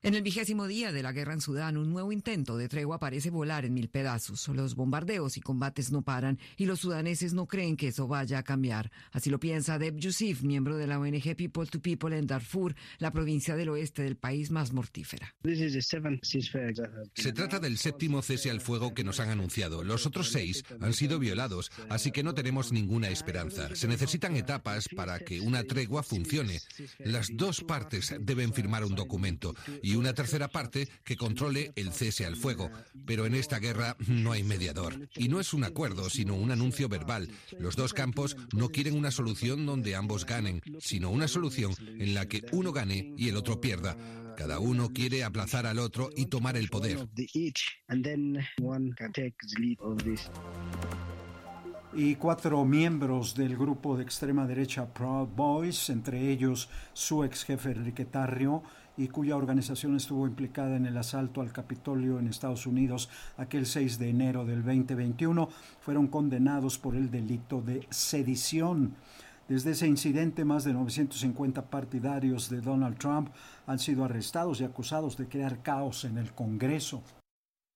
En 0.07 0.15
el 0.15 0.21
vigésimo 0.21 0.67
día 0.67 0.93
de 0.93 1.03
la 1.03 1.11
guerra 1.11 1.33
en 1.33 1.41
Sudán, 1.41 1.75
un 1.75 1.91
nuevo 1.91 2.13
intento 2.13 2.55
de 2.55 2.69
tregua 2.69 2.97
parece 2.97 3.29
volar 3.29 3.65
en 3.65 3.73
mil 3.73 3.89
pedazos. 3.89 4.47
Los 4.47 4.73
bombardeos 4.73 5.35
y 5.35 5.41
combates 5.41 5.91
no 5.91 6.01
paran 6.01 6.39
y 6.55 6.65
los 6.65 6.79
sudaneses 6.79 7.33
no 7.33 7.45
creen 7.45 7.75
que 7.75 7.89
eso 7.89 8.07
vaya 8.07 8.37
a 8.37 8.43
cambiar. 8.43 8.89
Así 9.11 9.29
lo 9.29 9.37
piensa 9.37 9.77
Deb 9.77 9.97
Yusuf, 9.97 10.43
miembro 10.43 10.77
de 10.77 10.87
la 10.87 10.97
ONG 10.97 11.35
People 11.35 11.65
to 11.65 11.81
People 11.81 12.17
en 12.17 12.25
Darfur, 12.25 12.73
la 12.99 13.11
provincia 13.11 13.57
del 13.57 13.67
oeste 13.67 14.01
del 14.01 14.15
país 14.15 14.49
más 14.49 14.71
mortífera. 14.71 15.35
Se 17.13 17.33
trata 17.33 17.59
del 17.59 17.77
séptimo 17.77 18.21
cese 18.21 18.49
al 18.49 18.61
fuego 18.61 18.93
que 18.93 19.03
nos 19.03 19.19
han 19.19 19.29
anunciado. 19.29 19.83
Los 19.83 20.05
otros 20.05 20.31
seis 20.31 20.63
han 20.79 20.93
sido 20.93 21.19
violados, 21.19 21.69
así 21.89 22.11
que 22.11 22.23
no 22.23 22.33
tenemos 22.33 22.71
ninguna 22.71 23.09
esperanza. 23.09 23.75
Se 23.75 23.89
necesitan 23.89 24.37
etapas 24.37 24.87
para 24.87 25.19
que 25.19 25.41
una 25.41 25.65
tregua 25.65 26.01
funcione. 26.01 26.61
Las 26.99 27.27
dos 27.33 27.59
partes 27.59 28.15
deben 28.21 28.53
firmar 28.53 28.85
un 28.85 28.95
documento 28.95 29.53
y 29.83 29.96
una 29.97 30.13
tercera 30.13 30.47
parte 30.47 30.87
que 31.03 31.15
controle 31.15 31.71
el 31.75 31.91
cese 31.91 32.25
al 32.25 32.35
fuego. 32.35 32.69
Pero 33.05 33.25
en 33.25 33.35
esta 33.35 33.59
guerra 33.59 33.95
no 34.07 34.31
hay 34.31 34.43
mediador. 34.43 35.09
Y 35.15 35.27
no 35.27 35.39
es 35.39 35.53
un 35.53 35.63
acuerdo, 35.63 36.09
sino 36.09 36.35
un 36.35 36.51
anuncio 36.51 36.89
verbal. 36.89 37.29
Los 37.59 37.75
dos 37.75 37.93
campos 37.93 38.37
no 38.53 38.69
quieren 38.69 38.95
una 38.95 39.11
solución 39.11 39.65
donde 39.65 39.95
ambos 39.95 40.25
ganen, 40.25 40.61
sino 40.79 41.09
una 41.09 41.27
solución 41.27 41.73
en 41.79 42.13
la 42.13 42.27
que 42.27 42.43
uno 42.51 42.71
gane 42.71 43.13
y 43.17 43.29
el 43.29 43.37
otro 43.37 43.59
pierda. 43.59 43.97
Cada 44.37 44.59
uno 44.59 44.89
quiere 44.93 45.23
aplazar 45.23 45.65
al 45.65 45.79
otro 45.79 46.11
y 46.15 46.27
tomar 46.27 46.57
el 46.57 46.69
poder. 46.69 47.07
Y 51.93 52.15
cuatro 52.15 52.63
miembros 52.63 53.33
del 53.33 53.57
grupo 53.57 53.97
de 53.97 54.03
extrema 54.03 54.45
derecha 54.45 54.93
Proud 54.93 55.29
Boys, 55.29 55.89
entre 55.89 56.29
ellos 56.29 56.69
su 56.93 57.23
ex 57.23 57.45
jefe 57.45 57.71
Enrique 57.71 58.05
Tarrio, 58.05 58.61
y 58.97 59.07
cuya 59.07 59.37
organización 59.37 59.95
estuvo 59.95 60.25
implicada 60.25 60.75
en 60.75 60.85
el 60.85 60.97
asalto 60.97 61.41
al 61.41 61.51
Capitolio 61.51 62.19
en 62.19 62.27
Estados 62.27 62.65
Unidos 62.65 63.09
aquel 63.37 63.65
6 63.65 63.99
de 63.99 64.09
enero 64.09 64.45
del 64.45 64.63
2021, 64.63 65.47
fueron 65.79 66.07
condenados 66.07 66.77
por 66.77 66.95
el 66.95 67.11
delito 67.11 67.61
de 67.61 67.87
sedición. 67.89 68.95
Desde 69.47 69.71
ese 69.71 69.87
incidente, 69.87 70.43
más 70.43 70.65
de 70.65 70.73
950 70.73 71.69
partidarios 71.69 72.49
de 72.49 72.59
Donald 72.59 72.97
Trump 72.97 73.29
han 73.65 73.79
sido 73.79 74.03
arrestados 74.03 74.59
y 74.59 74.65
acusados 74.65 75.15
de 75.15 75.27
crear 75.27 75.61
caos 75.61 76.03
en 76.03 76.17
el 76.17 76.33
Congreso. 76.33 77.01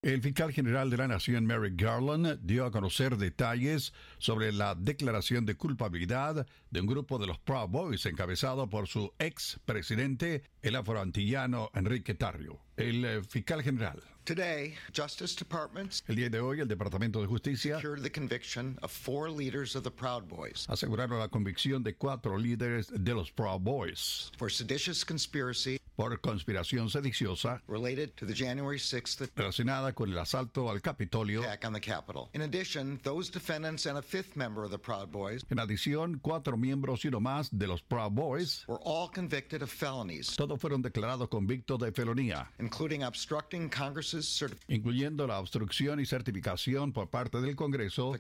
El 0.04 0.20
fiscal 0.24 0.52
general 0.52 0.90
de 0.90 0.98
la 0.98 1.08
Nación, 1.08 1.46
Merrick 1.46 1.80
Garland, 1.80 2.40
dio 2.42 2.66
a 2.66 2.72
conocer 2.72 3.18
detalles 3.18 3.94
sobre 4.18 4.52
la 4.52 4.74
declaración 4.74 5.46
de 5.46 5.54
culpabilidad 5.54 6.48
de 6.72 6.82
un 6.82 6.88
grupo 6.88 7.20
de 7.20 7.28
los 7.28 7.38
Proud 7.38 7.70
Boys 7.70 8.08
encabezado 8.08 8.68
por 8.68 8.88
su 8.88 9.14
ex 9.20 9.60
presidente, 9.64 10.42
el 10.64 10.76
afroantillano 10.76 11.70
Enrique 11.76 12.16
Tarrio. 12.16 12.60
El 12.82 13.06
eh, 13.06 13.22
fiscal 13.24 13.62
general 13.62 14.02
Today, 14.24 14.76
Justice 14.94 15.36
Departments 15.36 16.04
el 16.08 16.16
día 16.16 16.30
de 16.30 16.40
hoy, 16.40 16.60
el 16.60 16.68
Departamento 16.68 17.22
de 17.22 17.28
Justicia 17.28 17.76
secured 17.78 18.04
the 18.04 18.10
conviction 18.10 18.78
of 18.84 18.92
four 18.92 19.30
leaders 19.30 19.76
of 19.76 19.84
the 19.84 19.92
Proud 19.92 20.28
Boys 20.28 20.68
aseguraron 20.70 21.20
la 21.20 21.28
convicción 21.28 21.84
de 21.84 21.94
cuatro 21.96 22.38
líderes 22.38 22.88
de 22.88 23.14
los 23.14 23.32
Proud 23.32 23.62
Boys 23.62 24.32
for 24.38 24.50
seditious 24.52 25.04
conspiracy 25.04 25.80
por 25.96 26.16
conspiración 26.22 26.90
sediciosa 26.90 27.62
related 27.68 28.16
to 28.16 28.26
the 28.26 28.34
January 28.34 28.78
6th 28.78 29.28
relacionada 29.36 29.94
con 29.94 30.12
el 30.12 30.18
asalto 30.18 30.70
al 30.70 30.82
Capitolio. 30.82 31.42
attack 31.42 31.66
on 31.66 31.74
the 31.74 31.80
Capitol. 31.80 32.30
In 32.34 32.42
addition, 32.44 33.00
those 33.04 33.30
defendants 33.30 33.86
and 33.86 33.98
a 33.98 34.02
fifth 34.02 34.36
member 34.36 34.64
of 34.64 34.72
the 34.72 34.80
Proud 34.80 35.12
Boys 35.12 35.44
En 35.50 35.58
adición, 35.60 36.20
cuatro 36.22 36.58
miembros 36.58 37.04
y 37.04 37.10
uno 37.10 37.20
más 37.20 37.50
de 37.52 37.68
los 37.68 37.82
Proud 37.82 38.14
Boys, 38.14 38.66
were 38.68 38.80
all 38.84 39.10
convicted 39.10 39.62
of 39.62 39.70
felonies, 39.70 40.36
todos 40.36 40.60
fueron 40.60 40.82
declarados 40.82 41.28
convictos 41.28 41.80
de 41.80 41.92
felonía, 41.92 42.48
including 42.72 43.04
obstructing 43.04 43.70
Congress's 43.70 44.44
incluyendo 44.70 45.28
la 45.28 45.40
obstrucción 45.40 46.00
y 46.00 46.06
certificación 46.06 46.94
por 46.94 47.08
parte 47.10 47.42
del 47.42 47.54
Congreso 47.56 48.14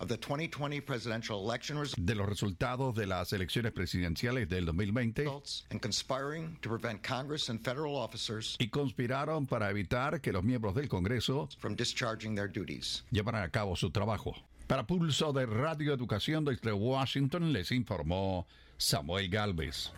of 0.00 0.08
the 0.08 0.16
2020 0.16 0.80
presidential 0.80 1.38
election 1.38 1.78
de 1.96 2.14
los 2.16 2.28
resultados 2.28 2.96
de 2.96 3.06
las 3.06 3.32
elecciones 3.32 3.72
presidenciales 3.72 4.48
del 4.48 4.66
2020 4.66 5.22
results 5.22 5.64
and 5.70 5.80
conspiring 5.80 6.58
to 6.60 6.68
prevent 6.68 7.02
Congress 7.04 7.48
and 7.48 7.60
federal 7.64 7.94
officers 7.94 8.56
y 8.58 8.68
conspiraron 8.68 9.46
para 9.46 9.70
evitar 9.70 10.20
que 10.20 10.32
los 10.32 10.42
miembros 10.42 10.74
del 10.74 10.88
Congreso 10.88 11.48
from 11.60 11.76
discharging 11.76 12.34
their 12.34 12.48
duties. 12.50 13.04
llevaran 13.12 13.44
a 13.44 13.48
cabo 13.48 13.76
su 13.76 13.90
trabajo. 13.90 14.34
Para 14.66 14.84
Pulso 14.84 15.32
de 15.32 15.46
Radio 15.46 15.94
Educación 15.94 16.44
desde 16.44 16.72
Washington 16.72 17.52
les 17.52 17.70
informó 17.70 18.46
Samuel 18.76 19.28
Galvez. 19.28 19.92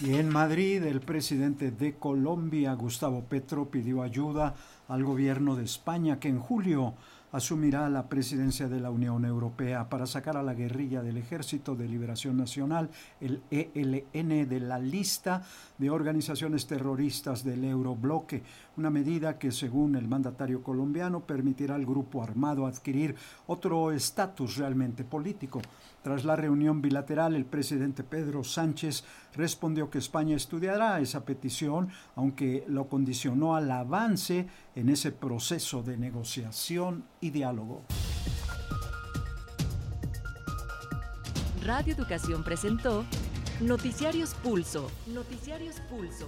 Y 0.00 0.14
en 0.14 0.28
Madrid, 0.28 0.82
el 0.82 1.00
presidente 1.00 1.70
de 1.70 1.94
Colombia, 1.94 2.74
Gustavo 2.74 3.24
Petro, 3.24 3.70
pidió 3.70 4.02
ayuda 4.02 4.54
al 4.88 5.04
gobierno 5.04 5.56
de 5.56 5.64
España, 5.64 6.18
que 6.18 6.28
en 6.28 6.40
julio 6.40 6.94
asumirá 7.32 7.88
la 7.88 8.08
presidencia 8.08 8.68
de 8.68 8.78
la 8.78 8.90
Unión 8.90 9.24
Europea 9.24 9.88
para 9.88 10.06
sacar 10.06 10.36
a 10.36 10.42
la 10.42 10.54
guerrilla 10.54 11.02
del 11.02 11.16
Ejército 11.16 11.74
de 11.74 11.88
Liberación 11.88 12.36
Nacional, 12.36 12.90
el 13.20 13.42
ELN, 13.50 14.48
de 14.48 14.60
la 14.60 14.78
lista 14.78 15.42
de 15.78 15.90
organizaciones 15.90 16.66
terroristas 16.66 17.42
del 17.42 17.64
Eurobloque, 17.64 18.42
una 18.76 18.90
medida 18.90 19.38
que, 19.38 19.50
según 19.50 19.96
el 19.96 20.08
mandatario 20.08 20.62
colombiano, 20.62 21.20
permitirá 21.20 21.74
al 21.74 21.86
grupo 21.86 22.22
armado 22.22 22.66
adquirir 22.66 23.16
otro 23.46 23.92
estatus 23.92 24.56
realmente 24.56 25.04
político. 25.04 25.60
Tras 26.02 26.24
la 26.24 26.36
reunión 26.36 26.82
bilateral, 26.82 27.34
el 27.36 27.44
presidente 27.44 28.02
Pedro 28.02 28.42
Sánchez 28.42 29.04
respondió 29.36 29.88
que 29.88 29.98
España 29.98 30.36
estudiará 30.36 31.00
esa 31.00 31.24
petición, 31.24 31.90
aunque 32.16 32.64
lo 32.66 32.88
condicionó 32.88 33.54
al 33.54 33.70
avance 33.70 34.48
en 34.74 34.88
ese 34.88 35.12
proceso 35.12 35.82
de 35.82 35.96
negociación 35.96 37.04
y 37.20 37.30
diálogo. 37.30 37.84
Radio 41.64 41.94
Educación 41.94 42.42
presentó 42.42 43.04
Noticiarios 43.60 44.34
Pulso. 44.34 44.90
Noticiarios 45.06 45.76
Pulso. 45.88 46.26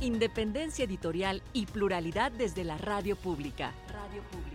Independencia 0.00 0.84
editorial 0.84 1.42
y 1.52 1.66
pluralidad 1.66 2.30
desde 2.30 2.64
la 2.64 2.76
radio 2.76 3.16
pública. 3.16 3.72
Radio 3.90 4.22
pública. 4.24 4.48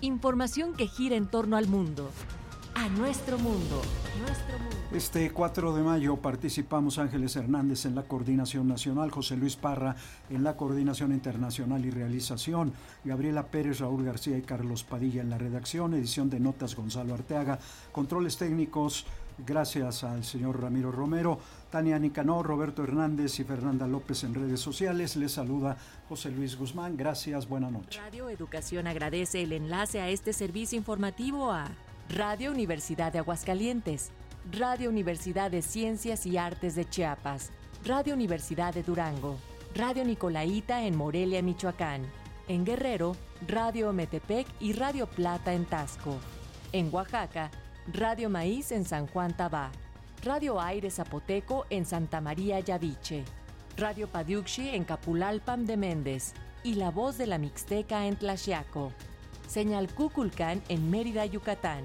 Información 0.00 0.74
que 0.74 0.86
gira 0.86 1.16
en 1.16 1.26
torno 1.26 1.56
al 1.56 1.66
mundo. 1.66 2.10
A 2.76 2.90
nuestro 2.90 3.38
mundo. 3.38 3.80
Este 4.92 5.30
4 5.30 5.74
de 5.74 5.82
mayo 5.82 6.18
participamos 6.18 6.98
Ángeles 6.98 7.34
Hernández 7.34 7.86
en 7.86 7.94
la 7.94 8.02
Coordinación 8.02 8.68
Nacional, 8.68 9.10
José 9.10 9.34
Luis 9.34 9.56
Parra 9.56 9.96
en 10.28 10.44
la 10.44 10.58
Coordinación 10.58 11.12
Internacional 11.12 11.86
y 11.86 11.90
Realización, 11.90 12.74
Gabriela 13.02 13.46
Pérez, 13.46 13.80
Raúl 13.80 14.04
García 14.04 14.36
y 14.36 14.42
Carlos 14.42 14.84
Padilla 14.84 15.22
en 15.22 15.30
la 15.30 15.38
redacción, 15.38 15.94
edición 15.94 16.28
de 16.28 16.38
notas 16.38 16.76
Gonzalo 16.76 17.14
Arteaga, 17.14 17.58
controles 17.92 18.36
técnicos 18.36 19.06
gracias 19.38 20.04
al 20.04 20.22
señor 20.22 20.60
Ramiro 20.60 20.92
Romero, 20.92 21.38
Tania 21.70 21.98
Nicanor, 21.98 22.46
Roberto 22.46 22.84
Hernández 22.84 23.40
y 23.40 23.44
Fernanda 23.44 23.86
López 23.86 24.22
en 24.24 24.34
redes 24.34 24.60
sociales. 24.60 25.16
Les 25.16 25.32
saluda 25.32 25.78
José 26.10 26.30
Luis 26.30 26.56
Guzmán. 26.56 26.96
Gracias, 26.96 27.48
buena 27.48 27.70
noche. 27.70 28.00
Radio 28.00 28.28
Educación 28.28 28.86
agradece 28.86 29.42
el 29.42 29.52
enlace 29.52 30.00
a 30.00 30.10
este 30.10 30.34
servicio 30.34 30.76
informativo 30.76 31.50
a 31.50 31.70
Radio 32.08 32.52
Universidad 32.52 33.12
de 33.12 33.18
Aguascalientes, 33.18 34.10
Radio 34.52 34.90
Universidad 34.90 35.50
de 35.50 35.60
Ciencias 35.60 36.24
y 36.24 36.38
Artes 36.38 36.76
de 36.76 36.88
Chiapas, 36.88 37.50
Radio 37.84 38.14
Universidad 38.14 38.72
de 38.72 38.84
Durango, 38.84 39.36
Radio 39.74 40.04
Nicolaita 40.04 40.84
en 40.84 40.96
Morelia, 40.96 41.42
Michoacán, 41.42 42.02
en 42.46 42.64
Guerrero, 42.64 43.16
Radio 43.48 43.92
Metepec 43.92 44.46
y 44.60 44.72
Radio 44.72 45.08
Plata 45.08 45.52
en 45.52 45.64
Tasco, 45.64 46.16
en 46.72 46.94
Oaxaca, 46.94 47.50
Radio 47.92 48.30
Maíz 48.30 48.70
en 48.70 48.84
San 48.84 49.08
Juan 49.08 49.36
Tabá, 49.36 49.72
Radio 50.22 50.60
Aire 50.60 50.90
Zapoteco 50.92 51.66
en 51.70 51.84
Santa 51.84 52.20
María 52.20 52.60
Yaviche, 52.60 53.24
Radio 53.76 54.06
Padiuxi 54.06 54.68
en 54.68 54.84
Capulalpam 54.84 55.66
de 55.66 55.76
Méndez 55.76 56.34
y 56.62 56.74
La 56.74 56.90
Voz 56.90 57.18
de 57.18 57.26
la 57.26 57.38
Mixteca 57.38 58.06
en 58.06 58.16
Tlaxiaco. 58.16 58.92
Señal 59.46 59.92
Cuculcán 59.94 60.62
en 60.68 60.90
Mérida, 60.90 61.24
Yucatán. 61.26 61.84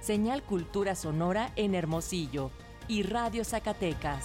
Señal 0.00 0.42
Cultura 0.42 0.94
Sonora 0.94 1.52
en 1.56 1.74
Hermosillo 1.74 2.50
y 2.86 3.02
Radio 3.02 3.44
Zacatecas. 3.44 4.24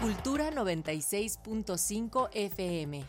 Cultura 0.00 0.50
96.5 0.50 2.30
FM. 2.32 3.04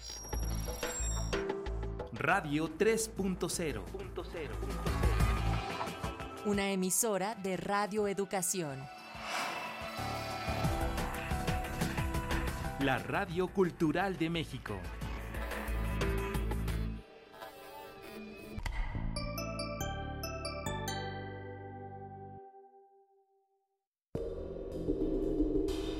Radio 2.13 2.69
3.0. 2.77 3.81
Una 6.45 6.69
emisora 6.69 7.33
de 7.33 7.57
Radio 7.57 8.07
Educación. 8.07 8.79
La 12.83 12.97
Radio 12.97 13.47
Cultural 13.47 14.17
de 14.17 14.29
México. 14.29 14.77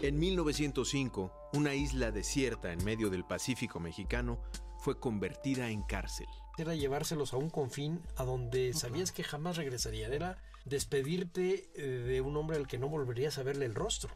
En 0.01 0.19
1905, 0.19 1.31
una 1.53 1.73
isla 1.73 2.11
desierta 2.11 2.73
en 2.73 2.83
medio 2.83 3.09
del 3.09 3.23
Pacífico 3.23 3.79
mexicano 3.79 4.41
fue 4.77 4.99
convertida 4.99 5.69
en 5.69 5.83
cárcel. 5.83 6.27
Era 6.57 6.75
llevárselos 6.75 7.31
a 7.31 7.37
un 7.37 7.49
confín 7.49 8.01
a 8.17 8.25
donde 8.25 8.73
sabías 8.73 9.13
que 9.13 9.23
jamás 9.23 9.55
regresarían. 9.55 10.11
Era 10.11 10.37
despedirte 10.65 11.69
eh, 11.75 11.81
de 11.81 12.19
un 12.19 12.35
hombre 12.35 12.57
al 12.57 12.67
que 12.67 12.77
no 12.77 12.89
volverías 12.89 13.37
a 13.37 13.43
verle 13.43 13.67
el 13.67 13.73
rostro. 13.73 14.13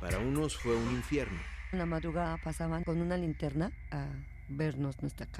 Para 0.00 0.20
unos 0.20 0.56
fue 0.56 0.76
un 0.76 0.92
infierno. 0.92 1.53
Una 1.74 1.86
madrugada 1.86 2.36
pasaban 2.36 2.84
con 2.84 3.00
una 3.00 3.16
linterna 3.16 3.72
a 3.90 4.06
vernos 4.48 5.02
nuestra 5.02 5.26
casa. 5.26 5.32